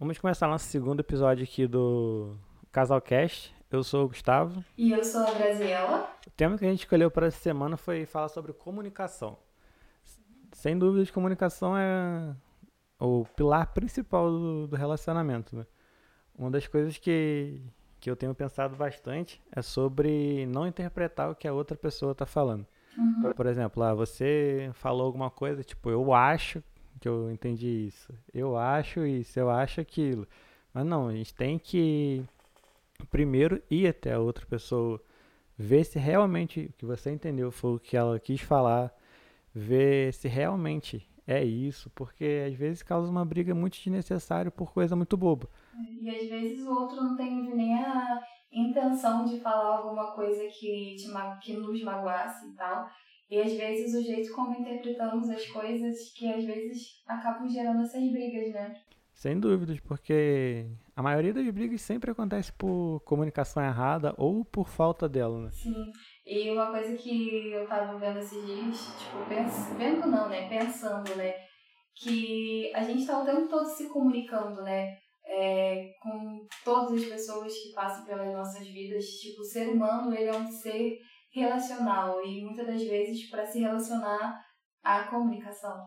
Vamos 0.00 0.16
começar 0.16 0.46
nosso 0.46 0.66
segundo 0.66 1.00
episódio 1.00 1.42
aqui 1.42 1.66
do 1.66 2.36
Casalcast. 2.70 3.52
Eu 3.68 3.82
sou 3.82 4.04
o 4.04 4.08
Gustavo. 4.08 4.64
E 4.76 4.92
eu 4.92 5.02
sou 5.02 5.26
a 5.26 5.32
Graziela. 5.32 6.08
O 6.24 6.30
tema 6.30 6.56
que 6.56 6.64
a 6.64 6.70
gente 6.70 6.78
escolheu 6.84 7.10
para 7.10 7.26
essa 7.26 7.40
semana 7.40 7.76
foi 7.76 8.06
falar 8.06 8.28
sobre 8.28 8.52
comunicação. 8.52 9.36
Sem 10.52 10.78
dúvida, 10.78 11.10
comunicação 11.10 11.76
é 11.76 12.32
o 13.00 13.24
pilar 13.34 13.74
principal 13.74 14.30
do, 14.30 14.68
do 14.68 14.76
relacionamento. 14.76 15.56
Né? 15.56 15.66
Uma 16.32 16.52
das 16.52 16.68
coisas 16.68 16.96
que, 16.96 17.60
que 17.98 18.08
eu 18.08 18.14
tenho 18.14 18.32
pensado 18.36 18.76
bastante 18.76 19.42
é 19.50 19.60
sobre 19.60 20.46
não 20.46 20.64
interpretar 20.64 21.28
o 21.28 21.34
que 21.34 21.48
a 21.48 21.52
outra 21.52 21.76
pessoa 21.76 22.12
está 22.12 22.24
falando. 22.24 22.64
Uhum. 22.96 23.32
Por 23.32 23.46
exemplo, 23.46 23.82
ah, 23.82 23.94
você 23.94 24.70
falou 24.74 25.06
alguma 25.06 25.28
coisa, 25.28 25.64
tipo, 25.64 25.90
eu 25.90 26.14
acho 26.14 26.62
que 26.98 27.08
eu 27.08 27.30
entendi 27.30 27.86
isso. 27.86 28.12
Eu 28.32 28.56
acho 28.56 29.04
isso, 29.06 29.38
eu 29.38 29.50
acho 29.50 29.80
aquilo. 29.80 30.26
Mas 30.72 30.84
não, 30.86 31.08
a 31.08 31.12
gente 31.12 31.34
tem 31.34 31.58
que 31.58 32.24
primeiro 33.10 33.62
ir 33.70 33.88
até 33.88 34.12
a 34.14 34.18
outra 34.18 34.46
pessoa, 34.46 35.00
ver 35.56 35.84
se 35.84 35.98
realmente 35.98 36.66
o 36.66 36.72
que 36.72 36.84
você 36.84 37.10
entendeu 37.10 37.50
foi 37.50 37.74
o 37.76 37.78
que 37.78 37.96
ela 37.96 38.18
quis 38.18 38.40
falar, 38.40 38.92
ver 39.54 40.12
se 40.12 40.28
realmente 40.28 41.08
é 41.26 41.44
isso, 41.44 41.90
porque 41.90 42.46
às 42.48 42.54
vezes 42.54 42.82
causa 42.82 43.10
uma 43.10 43.24
briga 43.24 43.54
muito 43.54 43.76
desnecessária 43.76 44.50
por 44.50 44.72
coisa 44.72 44.96
muito 44.96 45.16
boba. 45.16 45.48
E 45.74 46.08
às 46.08 46.28
vezes 46.28 46.66
o 46.66 46.70
outro 46.70 46.96
não 46.96 47.16
tem 47.16 47.54
nem 47.54 47.74
a 47.74 48.20
intenção 48.52 49.24
de 49.24 49.38
falar 49.40 49.76
alguma 49.76 50.12
coisa 50.12 50.46
que, 50.46 50.96
te, 50.96 51.08
que 51.42 51.56
nos 51.56 51.82
magoasse 51.82 52.48
e 52.48 52.52
tal. 52.52 52.88
E 53.30 53.40
às 53.40 53.52
vezes 53.52 53.94
o 53.94 54.02
jeito 54.02 54.32
como 54.32 54.58
interpretamos 54.58 55.28
as 55.28 55.46
coisas 55.46 56.12
que 56.14 56.26
às 56.32 56.44
vezes 56.44 57.02
acabam 57.06 57.48
gerando 57.48 57.82
essas 57.82 58.10
brigas, 58.10 58.52
né? 58.54 58.74
Sem 59.12 59.38
dúvidas, 59.38 59.80
porque 59.80 60.64
a 60.94 61.02
maioria 61.02 61.34
das 61.34 61.48
brigas 61.50 61.82
sempre 61.82 62.12
acontece 62.12 62.52
por 62.52 63.00
comunicação 63.00 63.62
errada 63.62 64.14
ou 64.16 64.44
por 64.44 64.68
falta 64.68 65.08
dela, 65.08 65.40
né? 65.40 65.50
Sim. 65.50 65.92
E 66.24 66.50
uma 66.52 66.70
coisa 66.70 66.96
que 66.96 67.50
eu 67.52 67.66
tava 67.66 67.98
vendo 67.98 68.20
esses 68.20 68.46
dias, 68.46 68.78
tipo, 68.96 69.28
pens... 69.28 69.74
vendo 69.76 70.06
não, 70.06 70.28
né? 70.28 70.48
Pensando, 70.48 71.16
né? 71.16 71.34
Que 71.96 72.72
a 72.74 72.84
gente 72.84 73.04
tá 73.06 73.20
o 73.20 73.26
tempo 73.26 73.48
todo 73.48 73.66
se 73.66 73.88
comunicando, 73.88 74.62
né? 74.62 74.96
É, 75.26 75.90
com 76.00 76.46
todas 76.64 77.02
as 77.02 77.08
pessoas 77.08 77.52
que 77.52 77.72
passam 77.74 78.06
pelas 78.06 78.32
nossas 78.32 78.68
vidas. 78.68 79.04
Tipo, 79.04 79.40
o 79.40 79.44
ser 79.44 79.68
humano, 79.68 80.14
ele 80.14 80.28
é 80.28 80.36
um 80.36 80.46
ser 80.46 80.96
relacional 81.30 82.24
e 82.24 82.44
muitas 82.44 82.66
das 82.66 82.82
vezes 82.82 83.28
para 83.30 83.46
se 83.46 83.60
relacionar 83.60 84.42
a 84.82 85.04
comunicação. 85.04 85.86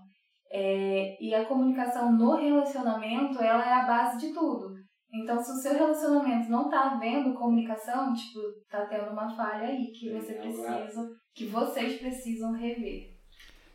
É, 0.50 1.18
e 1.24 1.34
a 1.34 1.46
comunicação 1.46 2.12
no 2.12 2.36
relacionamento, 2.36 3.42
ela 3.42 3.66
é 3.66 3.74
a 3.74 3.86
base 3.86 4.20
de 4.20 4.34
tudo. 4.34 4.76
Então, 5.14 5.42
se 5.44 5.52
o 5.52 5.56
seu 5.56 5.74
relacionamento 5.74 6.50
não 6.50 6.70
tá 6.70 6.92
havendo 6.92 7.34
comunicação, 7.34 8.14
tipo, 8.14 8.40
tá 8.70 8.86
tendo 8.86 9.12
uma 9.12 9.30
falha 9.36 9.68
aí 9.68 9.92
que 9.92 10.12
você 10.12 10.34
precisa, 10.34 11.10
que 11.34 11.48
vocês 11.48 12.00
precisam 12.00 12.54
rever. 12.54 13.14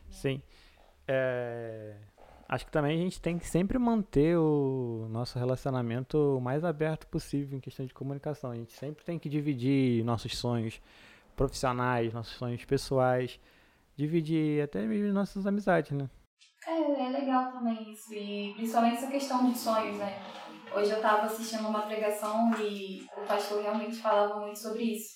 Sim. 0.09 0.41
É... 1.07 1.95
Acho 2.49 2.65
que 2.65 2.71
também 2.71 2.97
a 2.97 3.03
gente 3.03 3.21
tem 3.21 3.37
que 3.37 3.45
sempre 3.45 3.77
manter 3.77 4.37
o 4.37 5.07
nosso 5.09 5.37
relacionamento 5.37 6.37
o 6.37 6.41
mais 6.41 6.63
aberto 6.63 7.05
possível 7.07 7.57
em 7.57 7.61
questão 7.61 7.85
de 7.85 7.93
comunicação. 7.93 8.51
A 8.51 8.55
gente 8.55 8.71
sempre 8.71 9.03
tem 9.03 9.19
que 9.19 9.27
dividir 9.27 10.03
nossos 10.05 10.37
sonhos, 10.37 10.81
profissionais, 11.37 12.13
nossos 12.13 12.35
sonhos 12.35 12.65
pessoais, 12.65 13.39
dividir 13.95 14.61
até 14.61 14.81
mesmo 14.81 15.13
nossas 15.13 15.45
amizades, 15.45 15.91
né? 15.91 16.09
É, 16.67 17.05
é 17.05 17.09
legal 17.09 17.53
também 17.53 17.93
isso, 17.93 18.13
e 18.13 18.53
principalmente 18.55 18.97
essa 18.97 19.07
questão 19.07 19.49
de 19.49 19.57
sonhos, 19.57 19.97
né? 19.97 20.19
Hoje 20.75 20.91
eu 20.91 20.97
estava 20.97 21.27
assistindo 21.27 21.67
uma 21.69 21.83
pregação 21.83 22.51
e 22.59 23.05
o 23.15 23.25
pastor 23.25 23.61
realmente 23.61 23.95
falava 23.95 24.41
muito 24.41 24.59
sobre 24.59 24.83
isso. 24.83 25.15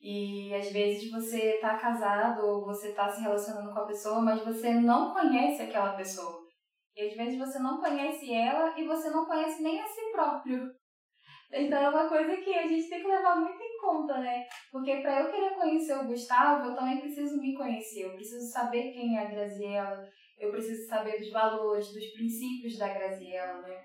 E 0.00 0.54
às 0.54 0.70
vezes 0.70 1.10
você 1.10 1.58
tá 1.60 1.76
casado 1.78 2.46
ou 2.46 2.64
você 2.64 2.92
tá 2.92 3.10
se 3.10 3.22
relacionando 3.22 3.72
com 3.72 3.80
a 3.80 3.86
pessoa, 3.86 4.20
mas 4.20 4.44
você 4.44 4.74
não 4.74 5.12
conhece 5.12 5.62
aquela 5.62 5.94
pessoa. 5.94 6.44
E 6.94 7.08
às 7.08 7.16
vezes 7.16 7.38
você 7.38 7.58
não 7.58 7.80
conhece 7.80 8.32
ela 8.32 8.78
e 8.78 8.86
você 8.86 9.10
não 9.10 9.24
conhece 9.24 9.62
nem 9.62 9.80
a 9.80 9.86
si 9.86 10.00
próprio. 10.12 10.70
Então 11.52 11.78
é 11.78 11.88
uma 11.88 12.08
coisa 12.08 12.36
que 12.36 12.54
a 12.54 12.66
gente 12.66 12.88
tem 12.88 13.00
que 13.00 13.08
levar 13.08 13.36
muito 13.36 13.62
em 13.62 13.73
conta, 13.84 14.18
né? 14.18 14.46
Porque 14.72 14.96
para 14.96 15.20
eu 15.20 15.30
querer 15.30 15.54
conhecer 15.56 15.94
o 15.98 16.06
Gustavo, 16.06 16.68
eu 16.70 16.74
também 16.74 17.00
preciso 17.00 17.40
me 17.40 17.54
conhecer. 17.54 18.04
Eu 18.04 18.14
preciso 18.14 18.50
saber 18.50 18.92
quem 18.92 19.16
é 19.16 19.26
a 19.26 19.30
Graziella. 19.30 20.08
Eu 20.38 20.50
preciso 20.50 20.88
saber 20.88 21.18
dos 21.18 21.30
valores, 21.30 21.92
dos 21.92 22.06
princípios 22.08 22.78
da 22.78 22.88
Graziella, 22.88 23.62
né? 23.62 23.84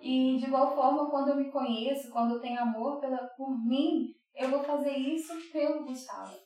E 0.00 0.38
de 0.38 0.46
igual 0.46 0.74
forma, 0.74 1.10
quando 1.10 1.28
eu 1.28 1.36
me 1.36 1.50
conheço, 1.50 2.10
quando 2.10 2.36
eu 2.36 2.40
tenho 2.40 2.58
amor 2.60 3.00
pela, 3.00 3.18
por 3.36 3.50
mim, 3.66 4.14
eu 4.34 4.50
vou 4.50 4.62
fazer 4.64 4.96
isso 4.96 5.32
pelo 5.52 5.84
Gustavo. 5.84 6.38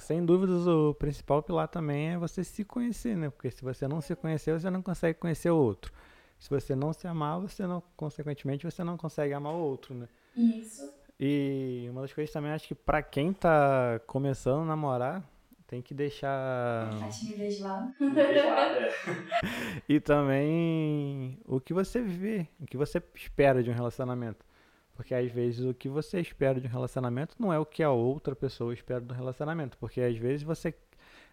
Sem 0.00 0.24
dúvidas, 0.24 0.66
o 0.66 0.94
principal 0.94 1.42
pilar 1.42 1.66
também 1.66 2.10
é 2.10 2.18
você 2.18 2.44
se 2.44 2.64
conhecer, 2.64 3.16
né? 3.16 3.30
Porque 3.30 3.50
se 3.50 3.62
você 3.62 3.88
não 3.88 4.00
se 4.00 4.14
conhecer, 4.14 4.58
você 4.58 4.70
não 4.70 4.82
consegue 4.82 5.18
conhecer 5.18 5.50
o 5.50 5.56
outro. 5.56 5.92
Se 6.38 6.50
você 6.50 6.74
não 6.74 6.92
se 6.92 7.06
amar, 7.06 7.40
você 7.40 7.66
não, 7.66 7.82
consequentemente, 7.96 8.64
você 8.64 8.84
não 8.84 8.96
consegue 8.96 9.32
amar 9.32 9.54
o 9.54 9.58
outro, 9.58 9.94
né? 9.94 10.08
Isso. 10.36 11.01
E 11.24 11.86
uma 11.88 12.00
das 12.00 12.12
coisas 12.12 12.32
também, 12.32 12.50
acho 12.50 12.66
que 12.66 12.74
pra 12.74 13.00
quem 13.00 13.32
tá 13.32 14.00
começando 14.08 14.62
a 14.62 14.66
namorar, 14.66 15.22
tem 15.68 15.80
que 15.80 15.94
deixar. 15.94 16.90
A 17.00 17.08
timidez 17.10 17.60
lá. 17.60 17.94
e 19.88 20.00
também 20.00 21.38
o 21.44 21.60
que 21.60 21.72
você 21.72 22.02
vê, 22.02 22.48
o 22.58 22.66
que 22.66 22.76
você 22.76 23.00
espera 23.14 23.62
de 23.62 23.70
um 23.70 23.72
relacionamento. 23.72 24.44
Porque 24.96 25.14
às 25.14 25.30
vezes 25.30 25.64
o 25.64 25.72
que 25.72 25.88
você 25.88 26.20
espera 26.20 26.60
de 26.60 26.66
um 26.66 26.70
relacionamento 26.70 27.36
não 27.38 27.52
é 27.52 27.58
o 27.58 27.64
que 27.64 27.84
a 27.84 27.90
outra 27.92 28.34
pessoa 28.34 28.74
espera 28.74 29.00
do 29.00 29.14
relacionamento. 29.14 29.78
Porque 29.78 30.00
às 30.00 30.16
vezes 30.16 30.42
você 30.42 30.74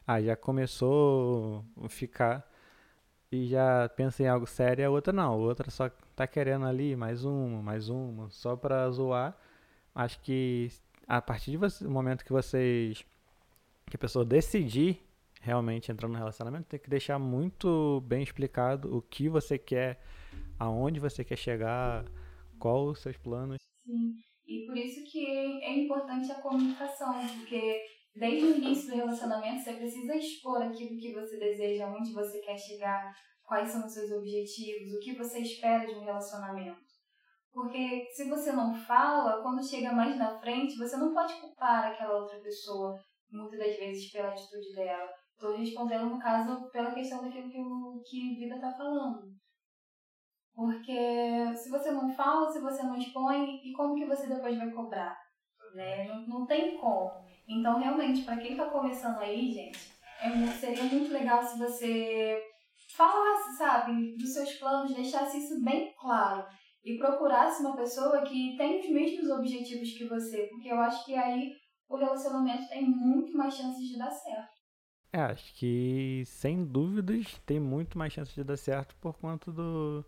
ah, 0.06 0.22
já 0.22 0.36
começou 0.36 1.66
a 1.84 1.90
ficar 1.90 2.48
e 3.32 3.48
já 3.48 3.90
pensa 3.90 4.22
em 4.22 4.28
algo 4.28 4.46
sério, 4.46 4.86
a 4.86 4.92
outra 4.92 5.12
não. 5.12 5.32
A 5.34 5.36
outra 5.36 5.72
só 5.72 5.90
tá 6.16 6.28
querendo 6.28 6.68
ali 6.68 6.96
mais 6.96 7.26
uma, 7.26 7.60
mais 7.64 7.90
uma, 7.90 8.30
só 8.30 8.56
para 8.56 8.88
zoar. 8.92 9.36
Acho 9.94 10.20
que 10.22 10.70
a 11.08 11.22
partir 11.22 11.58
do 11.58 11.90
momento 11.90 12.24
que 12.24 12.32
vocês 12.32 13.04
que 13.90 13.96
a 13.96 14.00
pessoa 14.00 14.24
decidir 14.24 15.02
realmente 15.42 15.92
entrar 15.92 16.08
no 16.08 16.18
relacionamento, 16.18 16.68
tem 16.68 16.80
que 16.80 16.90
deixar 16.90 17.18
muito 17.18 18.02
bem 18.02 18.22
explicado 18.22 18.96
o 18.96 19.02
que 19.02 19.30
você 19.30 19.58
quer, 19.58 20.00
aonde 20.60 21.00
você 21.00 21.24
quer 21.24 21.38
chegar, 21.38 22.06
qual 22.60 22.86
os 22.86 23.00
seus 23.00 23.18
planos. 23.18 23.58
Sim. 23.86 24.16
E 24.46 24.66
por 24.66 24.78
isso 24.78 25.04
que 25.10 25.26
é 25.64 25.80
importante 25.80 26.32
a 26.32 26.42
comunicação, 26.42 27.14
porque 27.38 27.84
desde 28.16 28.46
o 28.46 28.58
início 28.58 28.90
do 28.90 28.96
relacionamento, 28.96 29.64
você 29.64 29.74
precisa 29.74 30.16
expor 30.16 30.62
aquilo 30.62 30.98
que 30.98 31.14
você 31.14 31.38
deseja, 31.38 31.88
onde 31.88 32.12
você 32.12 32.40
quer 32.40 32.58
chegar, 32.58 33.16
quais 33.44 33.70
são 33.70 33.86
os 33.86 33.94
seus 33.94 34.12
objetivos, 34.12 34.94
o 34.94 35.00
que 35.00 35.14
você 35.14 35.40
espera 35.40 35.86
de 35.86 35.94
um 35.94 36.04
relacionamento. 36.04 36.89
Porque 37.59 38.08
se 38.14 38.30
você 38.30 38.53
não 38.53 38.74
fala, 38.74 39.42
quando 39.42 39.62
chega 39.62 39.92
mais 39.92 40.16
na 40.16 40.40
frente, 40.40 40.78
você 40.78 40.96
não 40.96 41.14
pode 41.14 41.34
culpar 41.42 41.88
aquela 41.92 42.22
outra 42.22 42.40
pessoa, 42.40 42.97
muitas 43.30 43.59
das 43.59 43.75
vezes, 43.75 44.09
pela 44.14 44.30
atitude 44.30 44.74
dela. 44.74 45.09
Estou 45.34 45.58
respondendo, 45.58 46.06
no 46.06 46.20
caso, 46.20 46.70
pela 46.72 46.94
questão 46.94 47.22
daquilo 47.22 47.50
que, 47.50 47.59
o, 47.59 48.02
que 48.09 48.36
Vida 48.36 48.56
está 48.56 48.72
falando. 48.72 49.28
Porque 50.56 51.53
se 51.53 51.70
você 51.70 51.92
não 51.92 52.09
fala, 52.14 52.50
se 52.50 52.62
você 52.62 52.81
não 52.84 52.96
expõe, 52.96 53.59
e 53.62 53.74
como 53.74 53.96
que 53.96 54.06
você 54.06 54.26
depois 54.28 54.58
vai 54.58 54.72
cobrar? 54.72 55.20
Né? 55.76 56.08
Não, 56.08 56.28
não 56.28 56.46
tem 56.46 56.78
como. 56.78 57.12
Então, 57.46 57.78
realmente, 57.78 58.22
para 58.22 58.38
quem 58.38 58.52
está 58.52 58.70
começando 58.70 59.20
aí, 59.20 59.52
gente, 59.52 59.91
é, 60.22 60.47
seria 60.47 60.86
muito 60.86 61.12
legal 61.12 61.44
se 61.44 61.59
você 61.59 62.41
falasse, 62.96 63.58
sabe, 63.58 64.16
dos 64.16 64.34
seus 64.34 64.53
planos, 64.53 64.96
deixasse 64.96 65.40
isso 65.40 65.62
bem 65.62 65.94
claro 66.00 66.47
e 66.84 66.97
procurasse 66.97 67.61
uma 67.61 67.76
pessoa 67.76 68.22
que 68.23 68.55
tem 68.58 68.79
os 68.79 68.90
mesmos 68.90 69.29
objetivos 69.29 69.91
que 69.91 70.05
você, 70.05 70.47
porque 70.49 70.70
eu 70.70 70.79
acho 70.79 71.05
que 71.05 71.16
aí 71.16 71.55
o 71.87 71.97
relacionamento 71.97 72.70
tem 72.70 72.84
muito 72.84 73.35
mais 73.37 73.53
chances 73.55 73.87
de 73.87 73.97
dar 73.97 74.11
certo. 74.11 74.59
É, 75.11 75.22
acho 75.22 75.53
que 75.55 76.23
sem 76.26 76.64
dúvidas 76.64 77.41
tem 77.46 77.59
muito 77.59 77.97
mais 77.97 78.14
chances 78.14 78.34
de 78.34 78.43
dar 78.43 78.58
certo 78.58 78.96
por 78.97 79.17
conta 79.17 79.52
do 79.52 80.05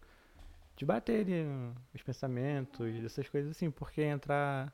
de 0.76 0.86
bater 0.86 1.28
os 1.94 2.02
pensamentos, 2.02 3.00
dessas 3.02 3.30
coisas 3.30 3.52
assim, 3.52 3.70
porque 3.70 4.02
entrar 4.02 4.74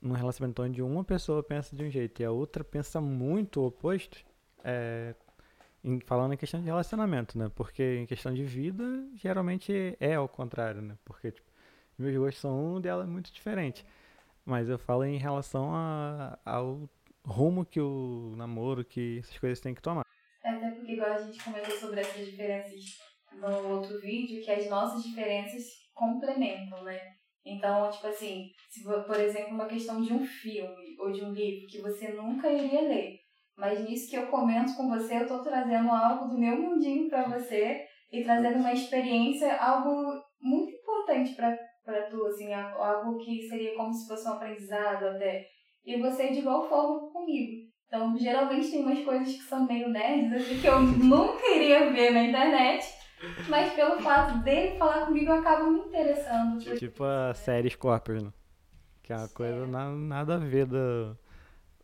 num 0.00 0.12
relacionamento 0.14 0.62
onde 0.62 0.82
uma 0.82 1.02
pessoa 1.02 1.42
pensa 1.42 1.74
de 1.74 1.82
um 1.82 1.90
jeito 1.90 2.20
e 2.20 2.24
a 2.24 2.30
outra 2.30 2.62
pensa 2.62 3.00
muito 3.00 3.60
o 3.60 3.66
oposto, 3.66 4.24
é, 4.62 5.14
em, 5.84 6.00
falando 6.00 6.32
em 6.34 6.36
questão 6.36 6.60
de 6.60 6.66
relacionamento, 6.66 7.38
né? 7.38 7.50
Porque 7.54 7.98
em 7.98 8.06
questão 8.06 8.32
de 8.34 8.42
vida, 8.44 8.84
geralmente 9.14 9.96
é 10.00 10.14
ao 10.14 10.28
contrário, 10.28 10.80
né? 10.82 10.96
Porque 11.04 11.30
tipo, 11.30 11.48
meus 11.98 12.16
gostos 12.16 12.40
são 12.40 12.76
um 12.76 12.80
dela 12.80 13.04
é 13.04 13.06
muito 13.06 13.32
diferente. 13.32 13.84
Mas 14.44 14.68
eu 14.68 14.78
falo 14.78 15.04
em 15.04 15.18
relação 15.18 15.74
a, 15.74 16.38
ao 16.44 16.88
rumo 17.24 17.64
que 17.64 17.80
o 17.80 18.34
namoro, 18.36 18.84
que 18.84 19.18
essas 19.20 19.38
coisas 19.38 19.60
têm 19.60 19.74
que 19.74 19.82
tomar. 19.82 20.04
É, 20.44 20.50
até 20.50 20.70
porque 20.70 20.92
igual 20.92 21.12
a 21.12 21.22
gente 21.22 21.42
comentou 21.42 21.78
sobre 21.78 22.00
essas 22.00 22.26
diferenças 22.26 22.80
no 23.32 23.68
outro 23.76 24.00
vídeo, 24.00 24.42
que 24.42 24.50
as 24.50 24.68
nossas 24.68 25.02
diferenças 25.04 25.64
complementam, 25.94 26.82
né? 26.84 27.16
Então, 27.44 27.90
tipo 27.90 28.06
assim, 28.06 28.52
se 28.70 28.82
por 28.82 29.20
exemplo, 29.20 29.54
uma 29.54 29.66
questão 29.66 30.02
de 30.02 30.12
um 30.12 30.24
filme 30.24 30.96
ou 30.98 31.12
de 31.12 31.22
um 31.22 31.32
livro 31.32 31.68
que 31.68 31.80
você 31.80 32.08
nunca 32.12 32.50
iria 32.50 32.80
ler, 32.82 33.23
mas 33.56 33.80
nisso 33.84 34.10
que 34.10 34.16
eu 34.16 34.26
comento 34.26 34.74
com 34.76 34.88
você, 34.88 35.22
eu 35.22 35.28
tô 35.28 35.42
trazendo 35.42 35.90
algo 35.90 36.28
do 36.28 36.38
meu 36.38 36.56
mundinho 36.56 37.08
para 37.08 37.28
você 37.28 37.84
e 38.12 38.22
trazendo 38.22 38.58
uma 38.58 38.72
experiência, 38.72 39.56
algo 39.56 40.22
muito 40.40 40.72
importante 40.72 41.34
para 41.34 42.02
tu, 42.10 42.26
assim, 42.26 42.52
algo 42.52 43.18
que 43.18 43.48
seria 43.48 43.74
como 43.76 43.92
se 43.92 44.06
fosse 44.08 44.28
um 44.28 44.32
aprendizado 44.32 45.04
até. 45.06 45.46
E 45.84 46.00
você 46.00 46.28
de 46.28 46.38
igual 46.38 46.68
forma 46.68 47.10
comigo. 47.10 47.68
Então, 47.86 48.16
geralmente 48.18 48.70
tem 48.70 48.82
umas 48.82 49.04
coisas 49.04 49.34
que 49.34 49.42
são 49.42 49.66
meio 49.66 49.88
nerds, 49.88 50.32
assim, 50.32 50.60
que 50.60 50.66
eu 50.66 50.80
nunca 50.82 51.46
iria 51.54 51.92
ver 51.92 52.12
na 52.12 52.24
internet, 52.24 52.86
mas 53.48 53.72
pelo 53.74 54.00
fato 54.00 54.42
dele 54.42 54.76
falar 54.78 55.06
comigo, 55.06 55.30
eu 55.30 55.34
acabo 55.34 55.70
me 55.70 55.80
interessando. 55.80 56.74
Tipo, 56.74 57.04
a 57.04 57.34
série 57.34 57.70
Scorpion, 57.70 58.30
que 59.02 59.12
é 59.12 59.16
uma 59.16 59.28
coisa 59.28 59.66
na, 59.66 59.90
nada 59.90 60.34
a 60.34 60.38
ver 60.38 60.66
do, 60.66 61.16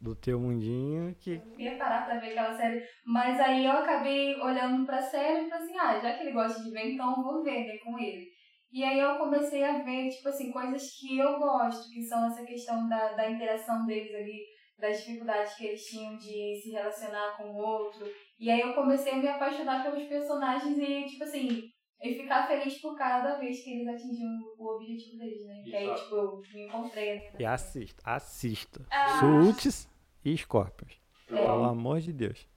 do 0.01 0.15
teu 0.15 0.41
mundinho. 0.41 1.15
Que... 1.21 1.43
Eu 1.59 1.61
ia 1.61 1.77
parar 1.77 2.07
pra 2.07 2.19
ver 2.19 2.31
aquela 2.31 2.57
série, 2.57 2.83
mas 3.05 3.39
aí 3.39 3.65
eu 3.65 3.73
acabei 3.73 4.35
olhando 4.41 4.87
pra 4.87 5.03
série 5.03 5.47
e 5.47 5.51
falei 5.51 5.65
assim, 5.65 5.79
ah, 5.79 6.01
já 6.01 6.15
que 6.15 6.23
ele 6.23 6.33
gosta 6.33 6.63
de 6.63 6.71
ver, 6.71 6.93
então 6.93 7.23
vou 7.23 7.43
ver 7.43 7.67
né, 7.67 7.79
com 7.79 7.99
ele. 7.99 8.27
E 8.73 8.85
aí 8.85 9.01
eu 9.01 9.19
comecei 9.19 9.65
a 9.65 9.79
ver, 9.79 10.09
tipo 10.09 10.29
assim, 10.29 10.53
coisas 10.53 10.97
que 10.99 11.19
eu 11.19 11.39
gosto, 11.39 11.91
que 11.91 12.03
são 12.03 12.27
essa 12.27 12.45
questão 12.45 12.89
da, 12.89 13.13
da 13.13 13.29
interação 13.29 13.85
deles 13.85 14.15
ali, 14.15 14.45
das 14.79 14.99
dificuldades 15.01 15.55
que 15.57 15.67
eles 15.67 15.85
tinham 15.85 16.17
de 16.17 16.61
se 16.63 16.71
relacionar 16.71 17.37
com 17.37 17.51
o 17.51 17.57
outro. 17.57 18.07
E 18.39 18.51
aí 18.51 18.61
eu 18.61 18.73
comecei 18.73 19.13
a 19.13 19.17
me 19.17 19.29
apaixonar 19.29 19.83
pelos 19.83 20.05
personagens 20.05 20.79
e, 20.79 21.05
tipo 21.05 21.25
assim, 21.25 21.63
e 22.03 22.15
ficar 22.15 22.47
feliz 22.47 22.79
por 22.79 22.97
cada 22.97 23.37
vez 23.39 23.63
que 23.63 23.71
eles 23.71 23.89
atingiam 23.89 24.39
o 24.59 24.67
objetivo 24.77 25.19
deles, 25.19 25.47
né? 25.47 25.63
Que 25.65 25.77
aí, 25.77 25.95
tipo, 25.95 26.15
eu 26.15 26.43
me 26.53 26.67
encontrei. 26.67 27.15
Né? 27.17 27.33
E 27.39 27.45
assista, 27.45 28.03
assista. 28.05 28.87
Ah. 28.91 29.21
Sults 29.21 29.89
e 30.25 30.37
Scorpions. 30.37 31.01
É. 31.31 31.35
Pelo 31.35 31.65
amor 31.65 32.01
de 32.01 32.13
Deus. 32.13 32.49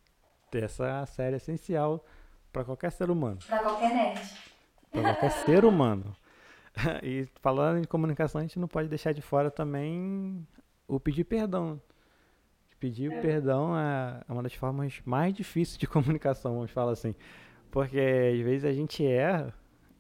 Essa 0.54 1.06
série 1.08 1.34
é 1.34 1.38
essencial 1.38 2.06
para 2.52 2.64
qualquer 2.64 2.92
ser 2.92 3.10
humano. 3.10 3.40
Para 3.48 3.60
qualquer 3.60 3.90
nerd 3.92 4.22
para 4.94 5.16
qualquer 5.16 5.32
ser 5.32 5.66
humano. 5.66 6.16
E 7.04 7.28
falando 7.40 7.78
em 7.78 7.84
comunicação, 7.84 8.40
a 8.40 8.42
gente 8.42 8.58
não 8.58 8.68
pode 8.68 8.90
deixar 8.90 9.12
de 9.12 9.22
fora 9.22 9.52
também 9.52 10.44
o 10.88 11.00
pedir 11.00 11.24
perdão. 11.24 11.80
Pedir 12.80 13.14
é. 13.14 13.22
perdão 13.22 13.78
é 13.78 14.24
uma 14.28 14.42
das 14.42 14.56
formas 14.56 15.00
mais 15.06 15.36
difíceis 15.36 15.78
de 15.78 15.86
comunicação, 15.86 16.56
vamos 16.56 16.72
falar 16.72 16.94
assim. 16.94 17.14
Porque 17.74 18.00
às 18.00 18.40
vezes 18.40 18.66
a 18.66 18.72
gente 18.72 19.04
erra 19.04 19.52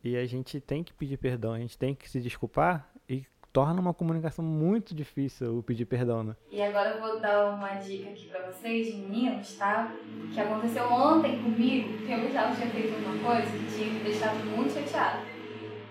e 0.04 0.16
a 0.16 0.24
gente 0.28 0.62
tem 0.62 0.84
que 0.84 0.94
pedir 0.94 1.18
perdão, 1.18 1.54
a 1.54 1.58
gente 1.58 1.75
tem 1.75 1.96
que 1.96 2.08
se 2.08 2.22
desculpar 2.22 2.88
e 3.10 3.25
torna 3.52 3.81
uma 3.81 3.96
comunicação 3.96 4.46
muito 4.46 4.94
difícil 4.94 5.58
o 5.58 5.64
pedir 5.64 5.86
perdão, 5.86 6.24
né? 6.24 6.36
E 6.52 6.62
agora 6.62 6.92
eu 6.92 7.02
vou 7.02 7.20
dar 7.20 7.50
uma 7.50 7.70
dica 7.70 8.12
aqui 8.12 8.28
pra 8.28 8.42
vocês, 8.42 8.94
meninos, 8.94 9.56
tá? 9.56 9.92
Que 10.31 10.40
aconteceu 10.40 10.84
ontem 10.86 11.42
comigo, 11.42 11.98
que 12.06 12.14
o 12.14 12.22
Gustavo 12.22 12.56
tinha 12.56 12.70
feito 12.70 12.96
uma 12.96 13.24
coisa 13.24 13.50
que 13.50 13.75
tinha 13.75 13.92
me 13.92 14.00
deixado 14.02 14.36
muito 14.56 14.72
chateado. 14.72 15.24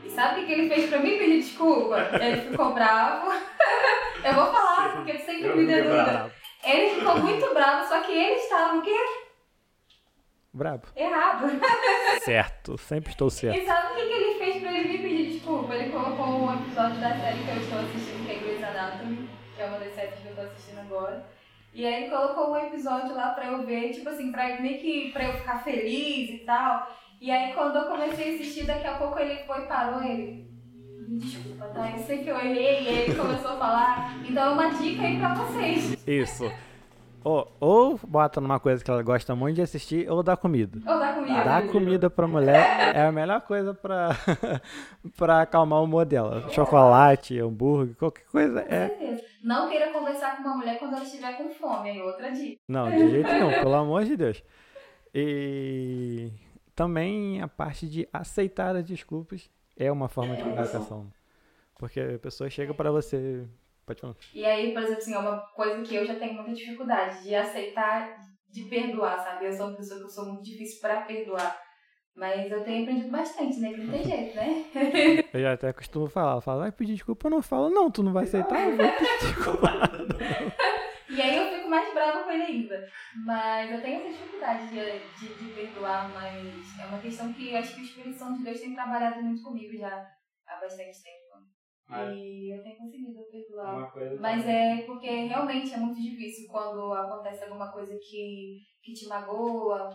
E 0.05 0.09
sabe 0.09 0.43
o 0.43 0.47
que 0.47 0.53
ele 0.53 0.69
fez 0.73 0.89
pra 0.89 1.01
mim 1.01 1.19
pedir 1.19 1.41
desculpa? 1.41 1.97
Ele 2.21 2.43
ficou 2.43 2.75
bravo. 2.75 3.27
eu 4.25 4.35
vou 4.35 4.53
falar, 4.53 4.95
porque 4.95 5.11
ele 5.11 5.19
sempre 5.19 5.53
me 5.57 5.67
dedura. 5.67 6.33
Ele 6.65 6.95
ficou 6.95 7.19
muito 7.19 7.53
bravo, 7.53 7.89
só 7.89 8.03
que 8.03 8.13
ele 8.13 8.37
estava 8.37 8.79
o 8.79 8.83
quê? 8.83 8.97
Brabo. 10.53 10.87
Errado. 10.95 11.47
certo, 12.23 12.77
sempre 12.77 13.11
estou 13.11 13.31
certo. 13.31 13.59
E 13.59 13.65
sabe 13.65 13.93
o 13.93 13.95
que, 13.97 14.07
que 14.07 14.13
ele 14.13 14.39
fez 14.39 14.63
pra 14.63 14.79
ele 14.79 14.89
me 14.89 14.99
pedir 14.99 15.33
desculpa? 15.33 15.75
Ele 15.75 15.91
colocou 15.91 16.27
um 16.27 16.55
episódio 16.55 17.01
da 17.01 17.17
série 17.17 17.43
que 17.43 17.49
eu 17.49 17.57
estou 17.57 17.79
assistindo, 17.79 18.27
que 18.27 18.33
é 18.33 18.39
Grey's 18.39 18.63
Anatomy, 18.63 19.29
que 19.57 19.63
é 19.63 19.67
uma 19.67 19.79
das 19.79 19.95
séries 19.95 20.15
que 20.19 20.27
eu 20.27 20.31
estou 20.31 20.45
assistindo 20.45 20.81
agora. 20.81 21.27
E 21.73 21.87
aí 21.87 22.03
ele 22.03 22.11
colocou 22.11 22.53
um 22.53 22.57
episódio 22.59 23.15
lá 23.15 23.31
pra 23.31 23.47
eu 23.47 23.65
ver, 23.65 23.93
tipo 23.93 24.11
assim, 24.11 24.31
pra 24.31 24.61
meio 24.61 24.79
que 24.79 25.11
pra 25.11 25.25
eu 25.25 25.33
ficar 25.39 25.65
feliz 25.65 26.31
e 26.31 26.39
tal. 26.45 26.87
E 27.19 27.31
aí 27.31 27.55
quando 27.55 27.77
eu 27.77 27.87
comecei 27.87 28.33
a 28.33 28.35
assistir, 28.35 28.67
daqui 28.67 28.87
a 28.87 28.99
pouco 28.99 29.19
ele 29.19 29.43
foi 29.45 29.63
e 29.63 29.67
parou 29.67 30.03
ele. 30.03 30.53
Desculpa, 31.09 31.67
tá? 31.69 31.93
Eu 31.93 31.99
sei 31.99 32.19
que 32.23 32.29
eu 32.29 32.37
errei 32.37 32.83
e 32.83 32.89
ele 32.89 33.15
começou 33.15 33.53
a 33.53 33.57
falar. 33.57 34.17
Então 34.29 34.51
é 34.51 34.51
uma 34.51 34.69
dica 34.69 35.03
aí 35.03 35.19
pra 35.19 35.35
vocês. 35.35 36.07
Isso. 36.07 36.53
Ou, 37.25 37.57
ou 37.61 38.01
bota 38.07 38.41
numa 38.41 38.59
coisa 38.59 38.83
que 38.83 38.91
ela 38.91 39.03
gosta 39.03 39.35
muito 39.35 39.57
de 39.57 39.63
assistir, 39.63 40.11
ou 40.11 40.23
dá 40.23 40.37
comida. 40.37 40.79
Ou 40.79 40.99
dá 40.99 41.13
comida. 41.13 41.45
Dar 41.45 41.69
comida 41.69 42.11
pra 42.11 42.27
mulher 42.27 42.95
é 42.95 43.03
a 43.03 43.13
melhor 43.13 43.41
coisa 43.43 43.73
pra, 43.73 44.11
pra 45.17 45.43
acalmar 45.43 45.81
o 45.81 45.85
humor 45.85 46.05
dela. 46.05 46.49
Chocolate, 46.51 47.39
hambúrguer, 47.39 47.95
qualquer 47.97 48.25
coisa 48.27 48.61
é. 48.61 49.21
Não 49.43 49.69
queira 49.69 49.93
conversar 49.93 50.37
com 50.37 50.43
uma 50.43 50.57
mulher 50.57 50.79
quando 50.79 50.95
ela 50.95 51.05
estiver 51.05 51.37
com 51.37 51.51
fome, 51.51 51.91
aí 51.91 52.03
outra 52.03 52.31
dica. 52.31 52.61
Não, 52.69 52.91
de 52.91 53.11
jeito 53.11 53.31
nenhum, 53.31 53.51
pelo 53.53 53.75
amor 53.75 54.05
de 54.05 54.17
Deus. 54.17 54.43
E 55.15 56.31
também 56.75 57.41
a 57.43 57.49
parte 57.49 57.89
de 57.89 58.09
aceitar 58.13 58.75
as 58.75 58.85
desculpas 58.85 59.51
é 59.77 59.91
uma 59.91 60.09
forma 60.09 60.37
de 60.37 60.43
comunicação. 60.43 61.07
Porque 61.79 62.01
a 62.01 62.19
pessoa 62.19 62.49
chega 62.49 62.73
para 62.73 62.91
você 62.91 63.47
Pode 63.85 64.01
falar. 64.01 64.17
E 64.33 64.45
aí, 64.45 64.73
por 64.73 64.83
exemplo, 64.83 64.99
assim, 64.99 65.15
é 65.15 65.19
uma 65.19 65.39
coisa 65.55 65.83
que 65.83 65.95
eu 65.95 66.07
já 66.07 66.15
tenho 66.15 66.35
muita 66.35 66.53
dificuldade 66.53 67.23
de 67.23 67.35
aceitar, 67.35 68.17
de 68.49 68.65
perdoar, 68.65 69.19
sabe? 69.19 69.47
Eu 69.47 69.53
sou 69.53 69.69
uma 69.69 69.77
pessoa 69.77 70.01
que 70.01 70.07
eu 70.07 70.11
sou 70.11 70.27
muito 70.27 70.45
difícil 70.45 70.81
para 70.81 71.03
perdoar. 71.03 71.61
Mas 72.15 72.51
eu 72.51 72.63
tenho 72.63 72.83
aprendido 72.83 73.11
bastante, 73.11 73.59
né? 73.59 73.73
Que 73.73 73.81
não 73.81 73.93
tem 73.93 74.05
jeito, 74.05 74.37
né? 74.37 74.65
eu 75.33 75.41
já 75.41 75.53
até 75.55 75.73
costumo 75.73 76.07
falar, 76.07 76.41
falo, 76.43 76.61
vai 76.61 76.71
pedir 76.71 76.95
desculpa, 76.95 77.27
eu 77.27 77.31
não 77.31 77.43
falo, 77.43 77.71
não, 77.71 77.91
tu 77.91 78.03
não 78.03 78.13
vai 78.13 78.25
aceitar, 78.25 78.69
eu 78.69 78.77
vou 78.77 78.93
pedir 78.93 79.19
desculpa. 79.21 79.69
e 81.09 81.23
aí 81.23 81.37
eu 81.37 81.57
fico 81.57 81.69
mais 81.71 81.93
brava 81.95 82.25
com 82.25 82.31
ele 82.31 82.43
ainda. 82.43 82.87
Mas 83.25 83.73
eu 83.73 83.81
tenho 83.81 84.03
essa 84.03 84.11
dificuldade 84.11 84.69
de, 84.69 85.27
de, 85.27 85.35
de 85.35 85.53
perdoar, 85.55 86.11
mas 86.13 86.79
é 86.79 86.87
uma 86.87 87.01
questão 87.01 87.33
que 87.33 87.51
eu 87.51 87.59
acho 87.59 87.75
que 87.75 87.81
o 87.81 87.85
Espírito 87.85 88.19
Santo 88.19 88.39
de 88.39 88.45
Deus 88.45 88.61
tem 88.61 88.75
trabalhado 88.75 89.23
muito 89.23 89.43
comigo 89.43 89.77
já 89.79 90.07
há 90.47 90.61
bastante 90.61 91.03
tempo. 91.03 91.22
É. 91.93 92.15
E 92.15 92.51
eu 92.57 92.63
tenho 92.63 92.77
conseguido 92.77 93.23
perdoar. 93.31 93.93
Mas 94.21 94.47
é 94.47 94.83
porque 94.83 95.09
realmente 95.27 95.75
é 95.75 95.77
muito 95.77 96.01
difícil 96.01 96.49
quando 96.51 96.93
acontece 96.93 97.45
alguma 97.45 97.71
coisa 97.71 97.97
que, 97.99 98.61
que 98.83 98.93
te 98.93 99.07
magoa 99.07 99.91